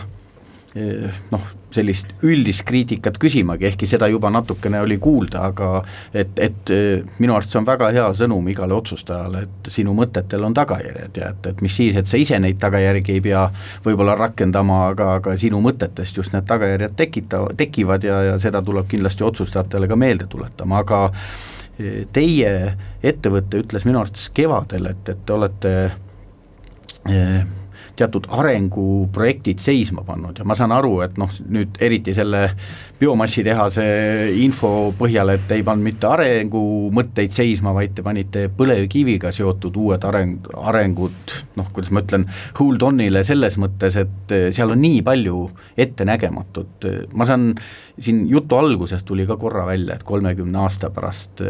eh, 0.74 1.22
noh, 1.30 1.48
sellist 1.74 2.12
üldist 2.26 2.64
kriitikat 2.68 3.18
küsimagi, 3.22 3.66
ehkki 3.70 3.88
seda 3.88 4.08
juba 4.10 4.30
natukene 4.32 4.80
oli 4.82 4.98
kuulda, 5.02 5.46
aga 5.50 5.70
et, 6.14 6.38
et 6.42 6.72
minu 7.18 7.36
arust 7.36 7.52
see 7.52 7.60
on 7.60 7.68
väga 7.68 7.90
hea 7.94 8.08
sõnum 8.18 8.48
igale 8.52 8.76
otsustajale, 8.76 9.44
et 9.46 9.72
sinu 9.72 9.94
mõtetel 9.96 10.44
on 10.46 10.54
tagajärjed 10.56 11.20
ja 11.20 11.30
et, 11.32 11.48
et 11.52 11.62
mis 11.64 11.76
siis, 11.76 11.96
et 11.98 12.08
sa 12.08 12.20
ise 12.20 12.38
neid 12.42 12.60
tagajärgi 12.62 13.16
ei 13.16 13.24
pea 13.24 13.46
võib-olla 13.84 14.16
rakendama, 14.18 14.82
aga, 14.92 15.14
aga 15.20 15.36
sinu 15.40 15.62
mõtetest 15.64 16.20
just 16.20 16.36
need 16.36 16.46
tagajärjed 16.50 16.96
tekita-, 16.98 17.44
tekivad 17.58 18.04
ja, 18.06 18.20
ja 18.32 18.36
seda 18.42 18.62
tuleb 18.64 18.88
kindlasti 18.90 19.26
otsustajatele 19.26 19.88
ka 19.90 19.98
meelde 19.98 20.28
tuletama, 20.30 20.82
aga 20.82 21.02
e, 21.78 22.04
teie 22.12 22.52
ettevõte 23.02 23.62
ütles 23.64 23.88
minu 23.88 24.02
arvates 24.02 24.28
kevadel, 24.34 24.92
et, 24.92 25.08
et 25.08 25.26
te 25.26 25.36
olete 25.36 25.74
eh, 27.08 27.42
teatud 28.02 28.28
arenguprojektid 28.34 29.62
seisma 29.62 30.04
pannud 30.06 30.38
ja 30.38 30.46
ma 30.48 30.58
saan 30.58 30.74
aru, 30.74 30.98
et 31.06 31.18
noh, 31.20 31.30
nüüd 31.52 31.78
eriti 31.82 32.14
selle 32.16 32.48
biomassitehase 33.02 33.84
info 34.44 34.92
põhjal, 34.94 35.32
et 35.34 35.50
ei 35.54 35.64
pannud 35.66 35.86
mitte 35.88 36.06
arengumõtteid 36.06 37.34
seisma, 37.34 37.72
vaid 37.74 37.96
te 37.96 38.04
panite 38.06 38.44
põlevkiviga 38.54 39.32
seotud 39.34 39.76
uued 39.82 40.04
areng, 40.06 40.46
arengud, 40.70 41.34
noh, 41.58 41.70
kuidas 41.74 41.90
ma 41.94 42.04
ütlen, 42.04 42.28
hold 42.60 42.86
on'ile 42.86 43.24
selles 43.26 43.58
mõttes, 43.58 43.98
et 43.98 44.36
seal 44.54 44.74
on 44.74 44.82
nii 44.84 45.02
palju 45.06 45.42
ettenägematut, 45.82 46.86
ma 47.18 47.26
saan 47.26 47.50
siin 48.02 48.22
jutu 48.30 48.60
alguses 48.60 49.02
tuli 49.08 49.26
ka 49.26 49.36
korra 49.40 49.66
välja, 49.66 49.98
et 49.98 50.06
kolmekümne 50.06 50.62
aasta 50.62 50.92
pärast 50.94 51.42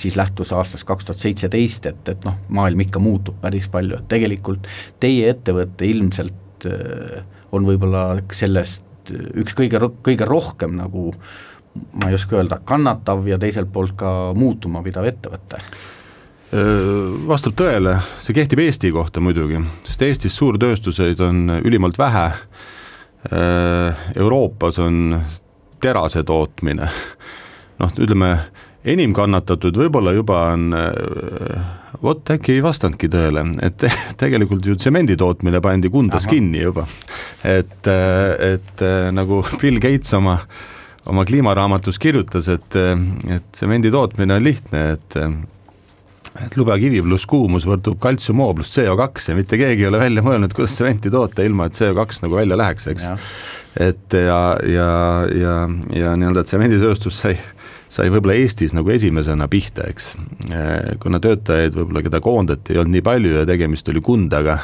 siis 0.00 0.18
lähtus 0.18 0.50
aastast 0.56 0.88
kaks 0.88 1.06
tuhat 1.06 1.22
seitseteist, 1.22 1.86
et, 1.92 2.14
et 2.16 2.26
noh, 2.26 2.38
maailm 2.50 2.86
ikka 2.88 3.02
muutub 3.02 3.38
päris 3.42 3.70
palju, 3.70 4.02
et 4.02 4.10
tegelikult 4.10 4.66
teie 5.00 5.30
ettevõte 5.36 5.86
ilmselt 5.86 6.66
on 7.54 7.66
võib-olla 7.66 8.04
sellest 8.34 8.89
üks 9.42 9.56
kõige, 9.58 9.80
kõige 10.06 10.28
rohkem 10.28 10.76
nagu 10.78 11.10
ma 11.70 12.10
ei 12.10 12.16
oska 12.16 12.40
öelda, 12.40 12.58
kannatav 12.66 13.26
ja 13.30 13.38
teiselt 13.38 13.70
poolt 13.72 13.94
ka 13.98 14.32
muutuma 14.34 14.82
pidav 14.82 15.06
ettevõte 15.06 15.62
vastab 17.30 17.54
tõele, 17.54 17.94
see 18.18 18.34
kehtib 18.34 18.58
Eesti 18.64 18.90
kohta 18.90 19.22
muidugi, 19.22 19.60
sest 19.86 20.02
Eestis 20.02 20.34
suurtööstuseid 20.34 21.20
on 21.22 21.60
ülimalt 21.62 21.98
vähe. 21.98 22.26
Euroopas 24.16 24.80
on 24.82 25.20
terase 25.80 26.24
tootmine. 26.26 26.88
noh, 27.78 27.92
ütleme 28.02 28.32
enim 28.84 29.14
kannatatud 29.14 29.76
võib-olla 29.76 30.12
juba 30.16 30.40
on, 30.54 30.74
vot 32.02 32.32
äkki 32.34 32.56
ei 32.56 32.64
vastanudki 32.64 33.10
tõele, 33.12 33.44
et 33.66 33.78
te, 33.80 33.90
tegelikult 34.22 34.66
ju 34.66 34.76
tsemendi 34.78 35.16
tootmine 35.20 35.62
pandi 35.64 35.90
Kundas 35.92 36.26
Aha. 36.26 36.34
kinni 36.34 36.64
juba. 36.64 36.86
et, 37.44 37.80
äh, 37.86 38.54
et 38.54 38.84
äh, 38.86 39.08
nagu 39.14 39.42
Bill 39.60 39.80
Gates 39.82 40.12
oma, 40.16 40.38
oma 41.10 41.24
kliimaraamatus 41.28 41.98
kirjutas, 41.98 42.48
et, 42.48 42.76
et 43.28 43.48
tsemendi 43.52 43.90
tootmine 43.90 44.38
on 44.38 44.44
lihtne, 44.44 44.84
et 44.98 45.22
et 46.40 46.54
lubakivi 46.54 47.00
pluss 47.02 47.26
kuumus 47.26 47.64
võrdub 47.66 47.96
kaltsium 48.00 48.38
O 48.44 48.52
pluss 48.54 48.76
CO2 48.76 49.32
ja 49.32 49.34
mitte 49.34 49.58
keegi 49.58 49.82
ei 49.82 49.88
ole 49.88 49.98
välja 49.98 50.22
mõelnud, 50.22 50.52
kuidas 50.54 50.76
tsementi 50.76 51.10
toota, 51.10 51.42
ilma 51.42 51.66
et 51.66 51.74
CO2 51.74 52.22
nagu 52.22 52.38
välja 52.38 52.58
läheks, 52.60 52.86
eks 52.92 53.08
et 53.76 54.14
ja, 54.14 54.56
ja, 54.66 54.90
ja, 55.34 55.54
ja 55.94 56.14
nii-öelda 56.18 56.44
tsemenditööstus 56.46 57.20
sai, 57.22 57.36
sai 57.90 58.10
võib-olla 58.12 58.36
Eestis 58.38 58.74
nagu 58.76 58.90
esimesena 58.94 59.48
pihta, 59.50 59.86
eks. 59.90 60.12
kuna 61.02 61.20
töötajaid 61.22 61.76
võib-olla, 61.76 62.04
keda 62.06 62.20
koondati, 62.22 62.74
ei 62.74 62.82
olnud 62.82 62.96
nii 62.96 63.06
palju 63.06 63.38
ja 63.40 63.46
tegemist 63.48 63.88
oli 63.90 64.02
Kundaga, 64.04 64.60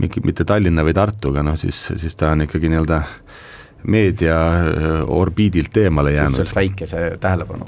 mitte 0.00 0.46
Tallinna 0.48 0.84
või 0.86 0.96
Tartuga, 0.96 1.44
noh 1.46 1.56
siis, 1.60 1.78
siis 2.00 2.16
ta 2.20 2.34
on 2.34 2.44
ikkagi 2.46 2.70
nii-öelda 2.72 3.02
meedia 3.90 4.36
orbiidilt 5.08 5.76
eemale 5.80 6.12
jäänud. 6.12 6.36
suhteliselt 6.36 6.60
väikese 6.60 7.16
tähelepanu. 7.20 7.64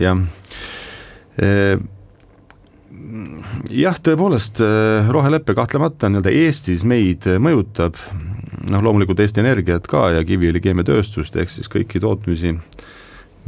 jah 0.00 0.16
jah, 3.74 3.98
tõepoolest 4.06 4.60
rohelepe 5.12 5.54
kahtlemata 5.56 6.08
nii-öelda 6.08 6.32
Eestis 6.32 6.84
meid 6.88 7.26
mõjutab, 7.42 7.98
noh 8.70 8.84
loomulikult 8.84 9.20
Eesti 9.20 9.42
Energiat 9.44 9.88
ka 9.90 10.08
ja 10.14 10.24
Kiviõli 10.26 10.62
keemiatööstust, 10.64 11.36
ehk 11.36 11.52
siis 11.52 11.68
kõiki 11.72 12.00
tootmisi, 12.00 12.54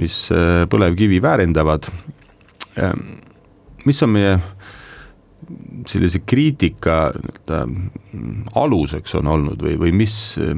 mis 0.01 0.17
äh, 0.35 0.65
põlevkivi 0.71 1.21
väärindavad. 1.23 1.89
Ähm, 2.81 3.07
mis 3.87 4.03
on 4.03 4.13
meie 4.17 4.37
sellise 5.87 6.21
kriitika 6.27 7.13
nii-öelda 7.15 7.61
aluseks 8.59 9.15
on 9.15 9.29
olnud 9.31 9.63
või, 9.63 9.77
või 9.79 9.93
mis, 9.95 10.17
äh, 10.43 10.57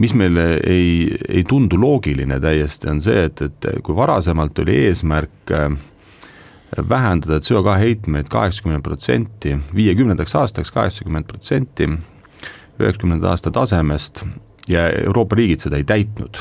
mis 0.00 0.14
meile 0.16 0.58
ei, 0.66 1.06
ei 1.28 1.44
tundu 1.48 1.78
loogiline 1.80 2.40
täiesti, 2.42 2.90
on 2.90 3.00
see, 3.04 3.26
et, 3.28 3.42
et 3.46 3.70
kui 3.86 3.96
varasemalt 3.96 4.58
oli 4.64 4.76
eesmärk 4.88 5.54
äh, 5.54 5.68
vähendada 6.88 7.40
CO2 7.42 7.76
heitmeid 7.78 8.30
kaheksakümmend 8.30 8.84
protsenti, 8.86 9.56
viiekümnendaks 9.74 10.36
aastaks 10.38 10.70
kaheksakümmend 10.74 11.26
protsenti 11.30 11.88
üheksakümnenda 12.80 13.34
aasta 13.34 13.50
tasemest 13.50 14.24
ja 14.68 14.88
Euroopa 15.04 15.36
riigid 15.36 15.66
seda 15.66 15.80
ei 15.80 15.84
täitnud. 15.84 16.40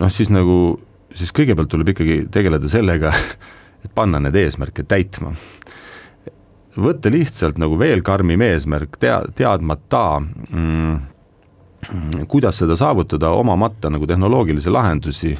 Noh, 0.00 0.12
siis 0.12 0.30
nagu, 0.32 0.56
siis 1.14 1.32
kõigepealt 1.34 1.70
tuleb 1.72 1.92
ikkagi 1.94 2.18
tegeleda 2.32 2.70
sellega, 2.70 3.12
et 3.84 3.92
panna 3.94 4.20
need 4.22 4.36
eesmärke 4.38 4.86
täitma. 4.88 5.34
võtta 6.76 7.10
lihtsalt 7.12 7.58
nagu 7.60 7.76
veel 7.78 8.02
karmim 8.02 8.40
eesmärk, 8.40 8.96
tea-, 9.00 9.26
teadmata 9.36 10.20
mm, 10.20 10.94
kuidas 12.28 12.62
seda 12.62 12.76
saavutada, 12.76 13.30
omamata 13.30 13.90
nagu 13.90 14.06
tehnoloogilisi 14.06 14.70
lahendusi 14.70 15.32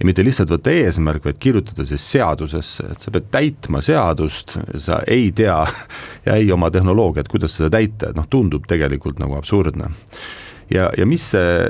ja 0.00 0.06
mitte 0.08 0.24
lihtsalt 0.24 0.50
võtta 0.54 0.72
eesmärk, 0.72 1.24
vaid 1.24 1.38
kirjutada 1.42 1.84
siis 1.84 2.04
seadusesse, 2.12 2.86
et 2.94 3.04
sa 3.04 3.12
pead 3.12 3.28
täitma 3.32 3.82
seadust, 3.84 4.56
sa 4.80 5.02
ei 5.06 5.30
tea 5.36 5.58
ja 6.26 6.36
ei 6.36 6.52
oma 6.52 6.70
tehnoloogiat, 6.72 7.28
kuidas 7.28 7.58
seda 7.58 7.72
täita, 7.76 8.10
et 8.10 8.18
noh, 8.18 8.28
tundub 8.30 8.68
tegelikult 8.70 9.20
nagu 9.20 9.36
absurdne. 9.36 9.90
ja, 10.70 10.90
ja 10.96 11.06
mis 11.06 11.30
see 11.34 11.66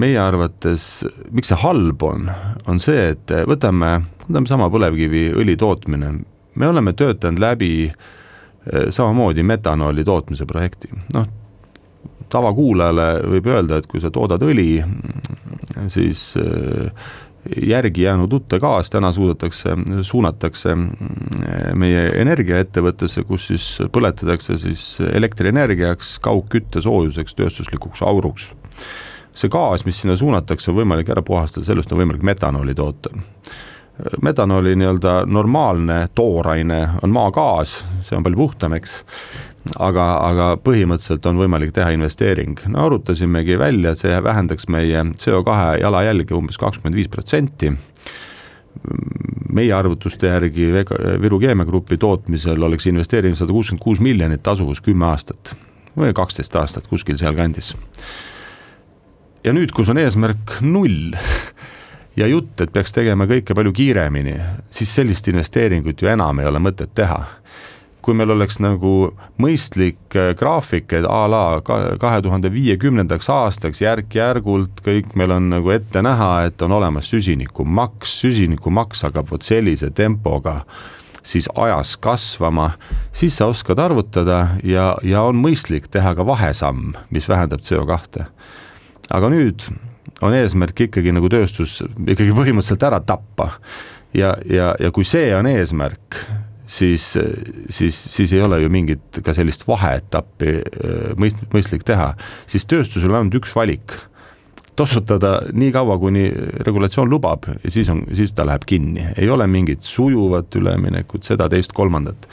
meie 0.00 0.18
arvates, 0.20 1.04
miks 1.34 1.52
see 1.52 1.60
halb 1.62 2.02
on, 2.02 2.28
on 2.70 2.80
see, 2.82 3.10
et 3.14 3.34
võtame, 3.48 3.96
võtame 4.26 4.50
sama 4.50 4.68
põlevkiviõli 4.72 5.56
tootmine, 5.60 6.12
me 6.54 6.68
oleme 6.70 6.94
töötanud 6.98 7.42
läbi 7.42 7.72
eh, 7.86 8.90
samamoodi 8.90 9.46
metanooli 9.46 10.06
tootmise 10.06 10.46
projekti, 10.50 10.92
noh 11.14 11.32
tavakuulajale 12.34 13.08
võib 13.30 13.46
öelda, 13.52 13.78
et 13.78 13.86
kui 13.86 14.00
sa 14.02 14.10
toodad 14.10 14.42
õli, 14.42 14.80
siis 15.92 16.32
eh, 16.40 17.04
järgi 17.68 18.06
jäänud 18.06 18.32
uute 18.32 18.58
gaas 18.58 18.90
täna 18.90 19.12
suudetakse, 19.12 19.76
suunatakse 20.02 20.74
meie 21.76 22.04
energiaettevõttesse, 22.22 23.24
kus 23.28 23.48
siis 23.52 23.66
põletatakse 23.92 24.56
siis 24.60 24.84
elektrienergiaks, 25.04 26.16
kaugkütte, 26.24 26.82
soojuseks, 26.84 27.36
tööstuslikuks 27.38 28.02
auruks. 28.06 28.50
See 29.34 29.50
gaas, 29.50 29.84
mis 29.84 30.00
sinna 30.00 30.16
suunatakse, 30.16 30.70
on 30.70 30.78
võimalik 30.82 31.08
ära 31.10 31.22
puhastada, 31.22 31.66
sellest 31.66 31.92
on 31.92 32.02
võimalik 32.02 32.22
metanooli 32.22 32.74
toota 32.74 33.10
metanooli 34.22 34.76
nii-öelda 34.76 35.26
normaalne 35.26 36.08
tooraine 36.14 36.88
on 37.02 37.10
maagaas, 37.14 37.84
see 38.02 38.16
on 38.18 38.24
palju 38.26 38.36
puhtam, 38.36 38.74
eks 38.74 38.96
aga, 39.78 40.06
aga 40.28 40.48
põhimõtteliselt 40.64 41.26
on 41.30 41.38
võimalik 41.40 41.72
teha 41.74 41.94
investeering. 41.94 42.58
no 42.68 42.86
arutasimegi 42.86 43.58
välja, 43.58 43.92
et 43.92 44.02
see 44.02 44.22
vähendaks 44.22 44.68
meie 44.68 45.04
CO2 45.14 45.80
jalajälge 45.80 46.34
umbes 46.34 46.58
kakskümmend 46.58 46.96
viis 46.98 47.08
protsenti. 47.08 47.72
meie 49.54 49.72
arvutuste 49.72 50.26
järgi 50.26 50.72
Viru 51.22 51.38
Keemiagrupi 51.38 51.96
tootmisel 51.96 52.62
oleks 52.62 52.86
investeering 52.86 53.36
sada 53.36 53.52
kuuskümmend 53.52 53.82
kuus 53.82 54.00
miljonit 54.00 54.42
tasuvus 54.42 54.80
kümme 54.80 55.06
aastat. 55.06 55.54
või 55.96 56.12
kaksteist 56.12 56.56
aastat 56.56 56.86
kuskil 56.86 57.16
sealkandis. 57.16 57.76
Ja 59.44 59.52
nüüd, 59.52 59.72
kus 59.76 59.90
on 59.92 60.00
eesmärk 60.00 60.58
null 60.64 61.14
ja 62.20 62.28
jutt, 62.30 62.56
et 62.60 62.72
peaks 62.72 62.94
tegema 62.96 63.28
kõike 63.30 63.56
palju 63.56 63.72
kiiremini, 63.76 64.36
siis 64.70 64.94
sellist 64.94 65.28
investeeringut 65.32 66.02
ju 66.02 66.10
enam 66.12 66.40
ei 66.40 66.50
ole 66.50 66.62
mõtet 66.62 66.94
teha 66.94 67.22
kui 68.04 68.12
meil 68.16 68.34
oleks 68.34 68.58
nagu 68.60 69.14
mõistlik 69.40 70.16
äh, 70.18 70.32
graafik, 70.36 70.92
et 70.92 71.06
a 71.08 71.22
la 71.30 71.44
kahe 71.64 72.18
tuhande 72.24 72.50
viiekümnendaks 72.52 73.30
aastaks 73.32 73.80
järk-järgult 73.80 74.82
kõik 74.84 75.14
meil 75.18 75.32
on 75.32 75.48
nagu 75.54 75.72
ette 75.72 76.02
näha, 76.04 76.44
et 76.48 76.60
on 76.64 76.76
olemas 76.76 77.08
süsinikumaks, 77.12 78.18
süsinikumaks 78.24 79.06
hakkab 79.08 79.32
vot 79.32 79.46
sellise 79.46 79.90
tempoga 79.96 80.60
siis 81.24 81.48
ajas 81.56 81.94
kasvama, 81.96 82.74
siis 83.16 83.38
sa 83.40 83.48
oskad 83.48 83.80
arvutada 83.80 84.58
ja, 84.60 84.90
ja 85.00 85.22
on 85.24 85.40
mõistlik 85.40 85.88
teha 85.88 86.12
ka 86.18 86.26
vahesamm, 86.28 86.92
mis 87.08 87.28
vähendab 87.28 87.64
CO2. 87.64 88.26
Aga 89.10 89.32
nüüd 89.32 89.66
on 90.24 90.34
eesmärk 90.36 90.86
ikkagi 90.86 91.12
nagu 91.14 91.28
tööstus 91.32 91.80
ikkagi 91.82 92.32
põhimõtteliselt 92.36 92.86
ära 92.86 93.00
tappa 93.04 93.50
ja, 94.14 94.34
ja, 94.48 94.72
ja 94.80 94.92
kui 94.94 95.06
see 95.08 95.28
on 95.36 95.48
eesmärk, 95.50 96.18
siis, 96.66 97.10
siis, 97.68 97.98
siis 98.14 98.32
ei 98.32 98.42
ole 98.44 98.62
ju 98.62 98.72
mingit 98.72 99.20
ka 99.24 99.34
sellist 99.36 99.66
vaheetappi 99.68 100.56
äh, 100.56 101.06
mõist-, 101.20 101.44
mõistlik 101.54 101.86
teha, 101.86 102.12
siis 102.50 102.66
tööstusel 102.70 103.12
on 103.12 103.24
ainult 103.24 103.40
üks 103.42 103.54
valik. 103.56 103.98
tossutada 104.74 105.36
nii 105.54 105.70
kaua, 105.70 105.94
kuni 106.02 106.24
regulatsioon 106.66 107.06
lubab 107.10 107.44
ja 107.62 107.70
siis 107.70 107.88
on, 107.92 108.00
siis 108.10 108.32
ta 108.34 108.42
läheb 108.46 108.64
kinni, 108.66 109.04
ei 109.16 109.28
ole 109.30 109.46
mingit 109.46 109.82
sujuvat 109.86 110.56
üleminekut, 110.58 111.22
seda, 111.22 111.48
teist, 111.48 111.72
kolmandat. 111.72 112.26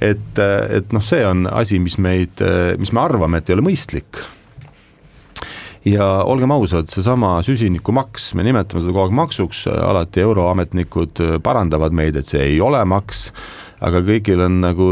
et, 0.00 0.38
et 0.70 0.92
noh, 0.92 1.02
see 1.02 1.24
on 1.26 1.46
asi, 1.50 1.78
mis 1.78 1.98
meid, 1.98 2.42
mis 2.78 2.92
me 2.92 3.02
arvame, 3.02 3.38
et 3.38 3.50
ei 3.50 3.58
ole 3.58 3.66
mõistlik 3.66 4.22
ja 5.86 6.06
olgem 6.26 6.52
ausad, 6.54 6.90
seesama 6.90 7.38
süsinikumaks, 7.46 8.32
me 8.34 8.46
nimetame 8.46 8.82
seda 8.82 8.92
kogu 8.92 9.06
aeg 9.06 9.16
maksuks, 9.20 9.64
alati 9.70 10.24
euroametnikud 10.24 11.22
parandavad 11.44 11.94
meid, 11.94 12.18
et 12.18 12.30
see 12.30 12.42
ei 12.54 12.60
ole 12.64 12.82
maks 12.88 13.28
aga 13.84 14.02
kõigil 14.06 14.42
on 14.44 14.60
nagu 14.62 14.86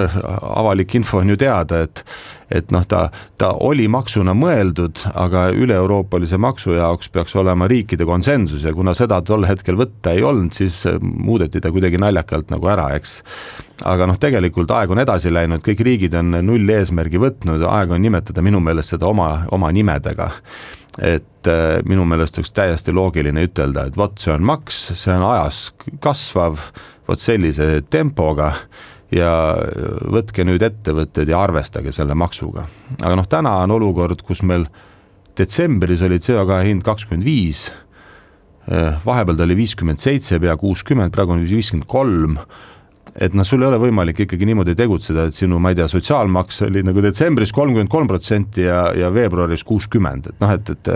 avalik 0.60 0.94
info 0.98 1.22
on 1.22 1.34
ju 1.34 1.40
teada, 1.40 1.84
et 1.86 2.04
et 2.54 2.70
noh, 2.74 2.84
ta, 2.86 3.08
ta 3.40 3.48
oli 3.64 3.86
maksuna 3.90 4.34
mõeldud, 4.36 5.00
aga 5.16 5.46
üle-euroopalise 5.56 6.38
maksu 6.38 6.76
jaoks 6.76 7.08
peaks 7.10 7.34
olema 7.40 7.66
riikide 7.70 8.06
konsensus 8.06 8.62
ja 8.66 8.74
kuna 8.76 8.94
seda 8.94 9.20
tol 9.26 9.46
hetkel 9.48 9.78
võtta 9.80 10.12
ei 10.14 10.22
olnud, 10.22 10.52
siis 10.54 10.84
muudeti 11.00 11.62
ta 11.64 11.72
kuidagi 11.74 11.98
naljakalt 11.98 12.52
nagu 12.52 12.68
ära, 12.70 12.90
eks. 12.98 13.16
aga 13.90 14.06
noh, 14.10 14.20
tegelikult 14.20 14.70
aeg 14.76 14.92
on 14.92 15.02
edasi 15.02 15.32
läinud, 15.32 15.64
kõik 15.64 15.82
riigid 15.88 16.14
on 16.20 16.36
null 16.44 16.76
eesmärgi 16.76 17.22
võtnud, 17.22 17.64
aeg 17.70 17.96
on 17.96 18.04
nimetada 18.04 18.44
minu 18.44 18.62
meelest 18.62 18.94
seda 18.94 19.08
oma, 19.10 19.30
oma 19.54 19.72
nimedega 19.74 20.30
et 21.02 21.50
äh, 21.50 21.80
minu 21.88 22.06
meelest 22.06 22.38
oleks 22.38 22.54
täiesti 22.54 22.94
loogiline 22.94 23.46
ütelda, 23.48 23.88
et 23.88 23.96
vot 23.98 24.18
see 24.20 24.32
on 24.34 24.44
maks, 24.46 24.86
see 24.94 25.14
on 25.14 25.24
ajas 25.32 25.68
kasvav 26.02 26.60
vot 27.08 27.20
sellise 27.20 27.82
tempoga 27.90 28.52
ja 29.14 29.30
võtke 30.10 30.44
nüüd 30.46 30.62
ettevõtted 30.64 31.30
ja 31.30 31.42
arvestage 31.44 31.92
selle 31.94 32.16
maksuga. 32.18 32.66
aga 33.00 33.14
noh, 33.18 33.28
täna 33.28 33.56
on 33.64 33.74
olukord, 33.76 34.22
kus 34.26 34.42
meil 34.42 34.66
detsembris 35.38 36.02
oli 36.06 36.20
CO2 36.22 36.60
hind 36.68 36.84
kakskümmend 36.86 37.26
viis, 37.26 37.66
eh, 38.68 38.94
vahepeal 39.04 39.36
ta 39.36 39.46
oli 39.46 39.58
viiskümmend 39.58 39.98
seitse, 40.02 40.38
pea 40.40 40.56
kuuskümmend, 40.56 41.12
praegu 41.12 41.34
on 41.34 41.44
viiskümmend 41.44 41.88
kolm 41.90 42.38
et 43.14 43.34
noh, 43.36 43.46
sul 43.46 43.62
ei 43.62 43.68
ole 43.68 43.78
võimalik 43.82 44.24
ikkagi 44.24 44.48
niimoodi 44.48 44.74
tegutseda, 44.78 45.28
et 45.28 45.38
sinu, 45.38 45.60
ma 45.62 45.70
ei 45.70 45.78
tea, 45.78 45.86
sotsiaalmaks 45.90 46.64
oli 46.66 46.82
nagu 46.86 47.02
detsembris 47.04 47.54
kolmkümmend 47.54 47.92
kolm 47.92 48.10
protsenti 48.10 48.66
ja, 48.66 48.88
ja 48.96 49.12
veebruaris 49.14 49.62
kuuskümmend, 49.66 50.32
et 50.32 50.42
noh, 50.42 50.54
et, 50.56 50.74
et 50.74 50.92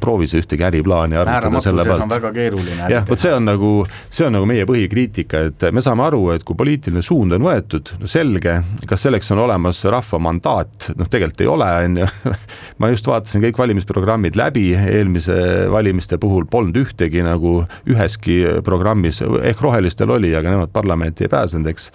proovi 0.00 0.28
sa 0.30 0.38
ühtegi 0.40 0.64
äriplaani 0.66 1.18
arvutada 1.20 1.60
selle 1.64 1.84
pealt. 1.86 2.06
väga 2.10 2.32
keeruline. 2.34 2.88
jah, 2.92 3.04
vot 3.08 3.20
see 3.20 3.32
on 3.34 3.48
nagu, 3.48 3.72
see 4.10 4.26
on 4.26 4.36
nagu 4.38 4.48
meie 4.48 4.66
põhikriitika, 4.68 5.42
et 5.50 5.66
me 5.74 5.82
saame 5.84 6.06
aru, 6.06 6.22
et 6.34 6.46
kui 6.46 6.56
poliitiline 6.58 7.02
suund 7.04 7.36
on 7.36 7.46
võetud, 7.46 7.94
no 8.00 8.10
selge, 8.10 8.56
kas 8.90 9.06
selleks 9.06 9.30
on 9.34 9.42
olemas 9.44 9.82
rahva 9.90 10.20
mandaat, 10.22 10.90
noh 10.98 11.10
tegelikult 11.10 11.44
ei 11.44 11.50
ole, 11.50 11.70
on 11.88 12.00
ju. 12.02 12.08
ma 12.80 12.90
just 12.92 13.10
vaatasin 13.10 13.44
kõik 13.48 13.60
valimisprogrammid 13.64 14.38
läbi, 14.38 14.70
eelmise 14.78 15.36
valimiste 15.72 16.18
puhul 16.22 16.48
polnud 16.50 16.80
ühtegi 16.84 17.24
nagu 17.24 17.60
üheski 17.90 18.40
programmis, 18.64 19.22
ehk 19.22 19.62
rohelistel 19.64 20.12
oli, 20.14 20.34
aga 20.36 20.56
nemad 20.56 20.74
parlamenti 20.74 21.26
ei 21.26 21.32
pääsenud, 21.32 21.70
eks, 21.74 21.90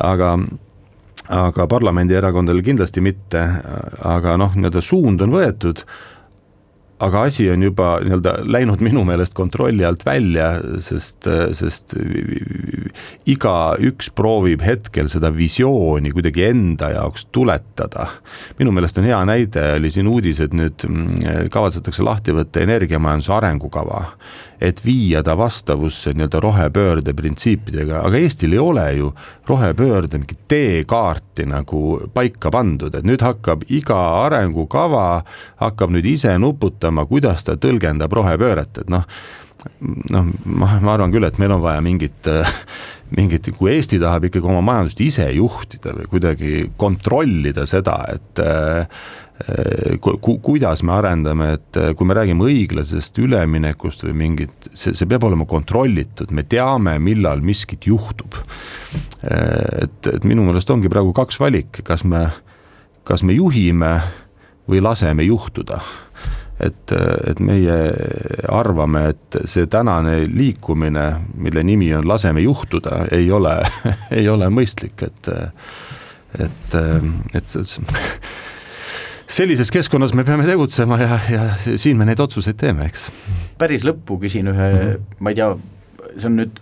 aga 0.00 0.34
aga 1.30 1.66
parlamendierakondadel 1.70 2.62
kindlasti 2.66 3.02
mitte, 3.04 3.42
aga 4.06 4.36
noh, 4.40 4.56
nii-öelda 4.56 4.82
suund 4.82 5.22
on 5.22 5.36
võetud 5.36 5.84
aga 7.00 7.22
asi 7.28 7.48
on 7.50 7.62
juba 7.64 7.94
nii-öelda 8.04 8.34
läinud 8.44 8.82
minu 8.84 9.04
meelest 9.08 9.34
kontrolli 9.36 9.84
alt 9.86 10.04
välja, 10.06 10.50
sest, 10.84 11.28
sest 11.56 11.94
igaüks 13.30 14.10
proovib 14.16 14.64
hetkel 14.64 15.08
seda 15.12 15.32
visiooni 15.34 16.12
kuidagi 16.12 16.44
enda 16.50 16.92
jaoks 16.96 17.26
tuletada. 17.32 18.06
minu 18.58 18.74
meelest 18.76 19.00
on 19.00 19.08
hea 19.08 19.22
näide, 19.24 19.64
oli 19.78 19.90
siin 19.90 20.10
uudis, 20.10 20.42
et 20.44 20.56
nüüd 20.56 20.86
mm, 20.88 21.48
kavatsetakse 21.52 22.04
lahti 22.04 22.36
võtta 22.36 22.64
energiamajanduse 22.66 23.34
arengukava 23.38 24.04
et 24.60 24.80
viia 24.84 25.22
ta 25.24 25.34
vastavusse 25.38 26.12
nii-öelda 26.12 26.40
rohepöörde 26.40 27.14
printsiipidega, 27.16 28.02
aga 28.04 28.18
Eestil 28.20 28.52
ei 28.52 28.60
ole 28.60 28.84
ju 28.98 29.12
rohepöörde 29.48 30.20
mingit 30.20 30.42
teekaarti 30.48 31.46
nagu 31.48 32.00
paika 32.14 32.52
pandud, 32.52 32.94
et 32.94 33.06
nüüd 33.08 33.24
hakkab 33.24 33.64
iga 33.72 33.98
arengukava, 34.26 35.22
hakkab 35.62 35.94
nüüd 35.96 36.10
ise 36.12 36.36
nuputama, 36.38 36.89
kuidas 37.08 37.46
ta 37.46 37.56
tõlgendab 37.60 38.12
rohepööret, 38.18 38.82
et 38.82 38.90
noh, 38.92 39.06
noh, 40.10 40.28
ma, 40.44 40.74
ma 40.80 40.94
arvan 40.96 41.14
küll, 41.14 41.26
et 41.28 41.38
meil 41.40 41.54
on 41.56 41.64
vaja 41.64 41.82
mingit 41.84 42.30
mingit, 43.18 43.48
kui 43.58 43.72
Eesti 43.74 43.98
tahab 44.02 44.28
ikkagi 44.28 44.46
oma 44.46 44.62
majandust 44.64 45.00
ise 45.02 45.26
juhtida 45.34 45.96
või 45.96 46.12
kuidagi 46.12 46.52
kontrollida 46.78 47.66
seda, 47.68 47.98
et 48.14 48.44
Äh, 49.48 49.96
ku-, 50.00 50.38
kuidas 50.42 50.82
me 50.82 50.92
arendame, 50.92 51.52
et 51.56 51.76
äh, 51.78 51.92
kui 51.96 52.08
me 52.08 52.16
räägime 52.16 52.44
õiglasest 52.44 53.16
üleminekust 53.22 54.04
või 54.04 54.16
mingit, 54.24 54.68
see, 54.74 54.92
see 54.96 55.08
peab 55.08 55.24
olema 55.28 55.46
kontrollitud, 55.48 56.32
me 56.36 56.44
teame, 56.44 56.98
millal 57.00 57.40
miskit 57.44 57.88
juhtub. 57.88 58.36
Äh, 59.24 59.86
et, 59.86 60.10
et 60.12 60.26
minu 60.28 60.44
meelest 60.44 60.70
ongi 60.74 60.92
praegu 60.92 61.14
kaks 61.16 61.40
valik, 61.40 61.80
kas 61.86 62.04
me, 62.04 62.26
kas 63.08 63.24
me 63.24 63.36
juhime 63.36 63.94
või 64.68 64.82
laseme 64.84 65.24
juhtuda 65.24 65.80
et, 66.60 66.92
et 67.30 67.40
meie 67.44 67.78
arvame, 68.48 69.06
et 69.14 69.40
see 69.48 69.66
tänane 69.70 70.20
liikumine, 70.28 71.06
mille 71.40 71.64
nimi 71.66 71.92
on 71.96 72.08
laseme 72.08 72.44
juhtuda, 72.44 73.06
ei 73.16 73.30
ole 73.32 73.56
ei 74.18 74.28
ole 74.28 74.50
mõistlik, 74.52 75.06
et, 75.06 75.32
et, 76.38 76.78
et, 76.78 77.38
et 77.40 77.54
sellises 79.30 79.70
keskkonnas 79.70 80.14
me 80.14 80.24
peame 80.26 80.46
tegutsema 80.48 80.98
ja, 81.00 81.20
ja 81.30 81.46
siin 81.60 81.98
me 81.98 82.08
neid 82.08 82.20
otsuseid 82.20 82.58
teeme, 82.60 82.90
eks. 82.90 83.08
päris 83.58 83.86
lõppu 83.86 84.18
küsin 84.24 84.50
ühe 84.50 84.68
mm, 84.72 84.82
-hmm. 84.82 85.16
ma 85.20 85.32
ei 85.32 85.38
tea, 85.38 85.54
see 86.16 86.30
on 86.30 86.38
nüüd 86.42 86.60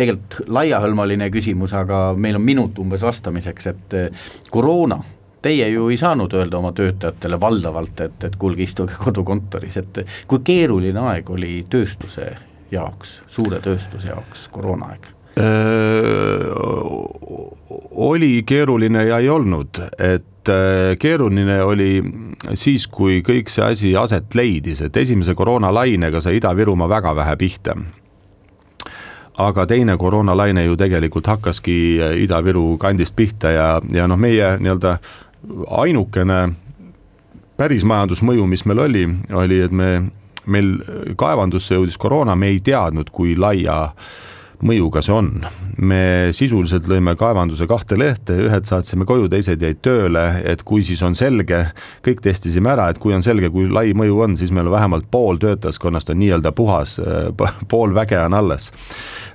tegelikult 0.00 0.48
laiahõlmaline 0.48 1.30
küsimus, 1.32 1.74
aga 1.76 2.10
meil 2.16 2.38
on 2.38 2.44
minut 2.44 2.78
umbes 2.82 3.02
vastamiseks, 3.04 3.66
et 3.72 3.96
eh, 3.98 4.28
koroona, 4.50 5.00
teie 5.42 5.68
ju 5.72 5.88
ei 5.88 5.96
saanud 5.96 6.32
öelda 6.36 6.58
oma 6.58 6.72
töötajatele 6.76 7.40
valdavalt, 7.40 8.00
et, 8.00 8.24
et 8.24 8.36
kuulge, 8.36 8.62
istuge 8.62 8.96
kodukontoris, 8.98 9.76
et 9.80 10.02
kui 10.26 10.44
keeruline 10.44 11.00
aeg 11.12 11.30
oli 11.30 11.64
tööstuse 11.70 12.32
jaoks, 12.70 13.20
suure 13.28 13.60
tööstuse 13.64 14.12
jaoks, 14.12 14.48
koroonaaeg? 14.52 15.14
oli 17.90 18.42
keeruline 18.46 19.04
ja 19.06 19.18
ei 19.22 19.28
olnud, 19.30 19.78
et 19.96 20.26
Äh, 20.48 20.96
keeruline 20.98 21.62
oli 21.62 22.00
siis, 22.54 22.86
kui 22.88 23.20
kõik 23.26 23.50
see 23.52 23.64
asi 23.64 23.90
aset 23.96 24.34
leidis, 24.34 24.80
et 24.80 24.96
esimese 24.96 25.34
koroonalainega 25.36 26.22
sai 26.24 26.38
Ida-Virumaa 26.38 26.88
väga 26.88 27.14
vähe 27.16 27.36
pihta. 27.36 27.76
aga 29.40 29.66
teine 29.66 29.96
koroonalaine 29.96 30.64
ju 30.64 30.76
tegelikult 30.76 31.26
hakkaski 31.26 31.98
Ida-Viru 32.24 32.78
kandist 32.78 33.16
pihta 33.16 33.50
ja, 33.50 33.80
ja 33.92 34.06
noh, 34.08 34.18
meie 34.18 34.56
nii-öelda 34.60 34.98
ainukene 35.82 36.40
päris 37.60 37.84
majandusmõju, 37.84 38.46
mis 38.48 38.64
meil 38.68 38.80
oli, 38.86 39.04
oli, 39.36 39.60
et 39.60 39.72
me, 39.72 39.90
meil 40.46 40.74
kaevandusse 41.20 41.76
jõudis 41.76 41.98
koroona, 42.00 42.36
me 42.36 42.48
ei 42.52 42.60
teadnud, 42.64 43.12
kui 43.12 43.36
laia 43.36 43.82
äh, 43.90 44.10
mõjuga 44.66 45.02
see 45.04 45.14
on. 45.14 45.30
me 45.80 46.30
sisuliselt 46.36 46.88
lõime 46.90 47.14
kaevanduse 47.16 47.64
kahte 47.68 47.96
lehte, 47.98 48.34
ühed 48.44 48.66
saatsime 48.68 49.06
koju, 49.08 49.30
teised 49.32 49.62
jäid 49.62 49.78
tööle, 49.84 50.24
et 50.44 50.62
kui 50.66 50.82
siis 50.84 51.00
on 51.06 51.14
selge, 51.16 51.62
kõik 52.04 52.20
testisime 52.24 52.72
ära, 52.74 52.90
et 52.90 52.98
kui 53.00 53.14
on 53.16 53.24
selge, 53.24 53.48
kui 53.52 53.70
lai 53.72 53.94
mõju 53.96 54.20
on, 54.26 54.36
siis 54.36 54.52
meil 54.52 54.68
on 54.68 54.74
vähemalt 54.74 55.08
pool 55.10 55.40
töötajaskonnast 55.40 56.12
on 56.12 56.20
nii-öelda 56.20 56.52
puhas, 56.56 56.98
pool 57.72 57.94
väge 57.96 58.18
on 58.20 58.36
alles. 58.36 58.70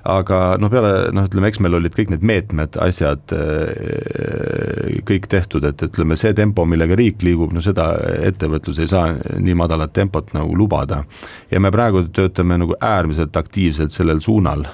aga 0.05 0.39
noh, 0.61 0.69
peale 0.69 1.09
noh, 1.17 1.25
ütleme, 1.25 1.49
eks 1.49 1.59
meil 1.65 1.79
olid 1.79 1.95
kõik 1.97 2.11
need 2.13 2.25
meetmed, 2.25 2.77
asjad 2.77 3.33
äh, 3.33 4.99
kõik 5.07 5.25
tehtud, 5.31 5.65
et 5.65 5.81
ütleme, 5.87 6.17
see 6.19 6.35
tempo, 6.37 6.67
millega 6.69 6.97
riik 6.99 7.25
liigub, 7.25 7.55
no 7.55 7.63
seda 7.63 7.87
ettevõtlus 8.27 8.83
ei 8.83 8.91
saa 8.91 9.15
nii 9.15 9.57
madalat 9.57 9.95
tempot 9.97 10.29
nagu 10.37 10.53
lubada. 10.53 11.03
ja 11.51 11.59
me 11.59 11.71
praegu 11.71 12.05
töötame 12.13 12.59
nagu 12.61 12.77
äärmiselt 12.81 13.37
aktiivselt 13.37 13.91
sellel 13.91 14.21
suunal 14.21 14.67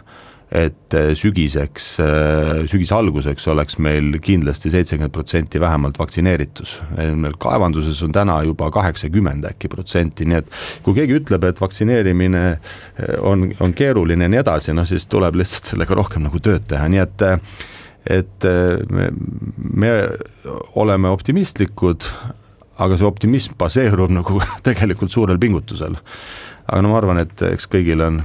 et 0.52 0.94
äh, 0.94 1.14
sügiseks, 1.16 1.86
äh, 2.04 2.66
sügise 2.68 2.96
alguseks 2.98 3.46
oleks 3.48 3.78
meil 3.80 4.18
kindlasti 4.20 4.72
seitsekümmend 4.74 5.14
protsenti 5.16 5.62
vähemalt 5.64 6.00
vaktsineeritus. 6.00 6.82
meil 7.16 7.38
kaevanduses 7.40 8.02
on 8.04 8.12
täna 8.12 8.42
juba 8.44 8.68
kaheksakümmend 8.72 9.48
äkki 9.48 9.72
protsenti, 9.72 10.28
nii 10.28 10.42
et 10.42 10.52
kui 10.84 10.98
keegi 10.98 11.22
ütleb, 11.22 11.48
et 11.48 11.62
vaktsineerimine 11.62 12.44
äh, 12.52 13.16
on, 13.22 13.48
on 13.64 13.74
keeruline 13.74 14.28
ja 14.28 14.34
nii 14.34 14.44
edasi, 14.44 14.76
noh 14.76 14.88
siis 14.88 15.08
tuleb 15.08 15.40
lihtsalt 15.40 15.72
sellega 15.72 15.96
rohkem 15.96 16.28
nagu 16.28 16.44
tööd 16.44 16.68
teha, 16.68 16.92
nii 16.92 17.06
et 17.06 17.26
et 18.12 18.46
me, 18.90 19.12
me 19.54 19.90
oleme 20.82 21.12
optimistlikud, 21.14 22.08
aga 22.82 22.98
see 22.98 23.06
optimism 23.06 23.54
baseerub 23.62 24.10
nagu 24.12 24.42
tegelikult 24.68 25.14
suurel 25.14 25.40
pingutusel 25.40 26.00
aga 26.68 26.82
no 26.84 26.92
ma 26.92 27.00
arvan, 27.02 27.22
et 27.24 27.44
eks 27.52 27.68
kõigil 27.72 28.04
on, 28.06 28.20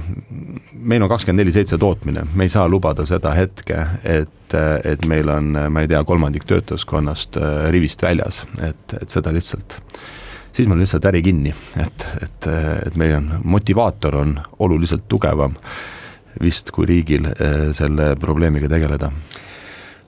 meil 0.77 1.03
on 1.03 1.11
kakskümmend 1.11 1.41
neli 1.43 1.55
seitse 1.55 1.79
tootmine, 1.81 2.25
me 2.35 2.47
ei 2.47 2.53
saa 2.53 2.67
lubada 2.69 3.05
seda 3.09 3.33
hetke, 3.37 3.81
et, 4.03 4.55
et 4.87 5.05
meil 5.09 5.29
on, 5.33 5.51
ma 5.73 5.83
ei 5.83 5.91
tea, 5.91 6.03
kolmandik 6.07 6.47
töötajaskonnast 6.49 7.39
äh, 7.41 7.57
rivist 7.73 8.03
väljas, 8.03 8.43
et, 8.61 8.97
et 9.01 9.09
seda 9.13 9.33
lihtsalt, 9.35 9.79
siis 10.51 10.67
meil 10.67 10.77
on 10.77 10.85
lihtsalt 10.85 11.09
äri 11.11 11.23
kinni, 11.25 11.53
et, 11.81 12.07
et, 12.21 12.49
et 12.87 12.99
meil 12.99 13.17
on, 13.19 13.33
motivaator 13.57 14.21
on 14.21 14.37
oluliselt 14.63 15.07
tugevam 15.11 15.57
vist 16.41 16.71
kui 16.71 16.85
riigil 16.89 17.27
äh, 17.33 17.69
selle 17.75 18.13
probleemiga 18.19 18.69
tegeleda. 18.71 19.11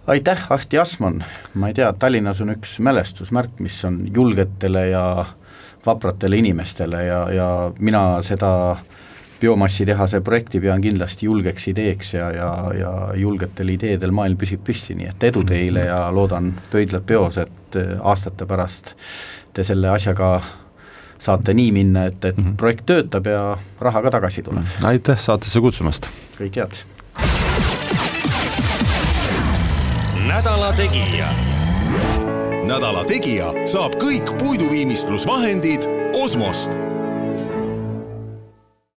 Aitäh, 0.10 0.48
Ahti 0.50 0.78
Asman, 0.82 1.20
ma 1.54 1.70
ei 1.70 1.76
tea, 1.78 1.92
Tallinnas 1.94 2.40
on 2.42 2.50
üks 2.56 2.80
mälestusmärk, 2.82 3.60
mis 3.62 3.76
on 3.86 4.00
julgetele 4.10 4.88
ja 4.90 5.04
vapratele 5.86 6.38
inimestele 6.38 7.06
ja, 7.06 7.20
ja 7.34 7.50
mina 7.80 8.22
seda 8.22 8.78
biomassitehase 9.42 10.22
projekti 10.22 10.60
pean 10.60 10.82
kindlasti 10.82 11.26
julgeks 11.26 11.68
ideeks 11.72 12.14
ja, 12.14 12.32
ja, 12.32 12.50
ja 12.80 12.94
julgetel 13.16 13.70
ideedel 13.76 14.12
maailm 14.12 14.38
püsib 14.38 14.64
püsti, 14.68 14.96
nii 15.00 15.12
et 15.14 15.28
edu 15.32 15.44
teile 15.48 15.86
ja 15.88 16.00
loodan 16.12 16.52
pöidlad 16.72 17.06
peos, 17.08 17.40
et 17.40 17.80
äh, 17.80 17.96
aastate 18.02 18.48
pärast 18.50 18.96
te 19.54 19.64
selle 19.64 19.90
asjaga 19.90 20.42
saate 21.20 21.54
nii 21.56 21.72
minna, 21.76 22.06
et, 22.12 22.24
et 22.26 22.38
mm 22.38 22.44
-hmm. 22.44 22.56
projekt 22.58 22.86
töötab 22.86 23.28
ja 23.28 23.58
raha 23.80 24.02
ka 24.02 24.12
tagasi 24.12 24.44
tuleb. 24.44 24.64
aitäh 24.84 25.20
saatesse 25.20 25.60
kutsumast! 25.60 26.10
kõike 26.40 26.66
head! 26.66 26.84
nädala 30.28 30.74
Tegija 30.74 31.28
nädala 32.70 33.02
Tegija 33.08 33.50
saab 33.70 33.96
kõik 33.98 34.30
puiduviimistlusvahendid 34.38 35.88
Osmost 36.22 36.76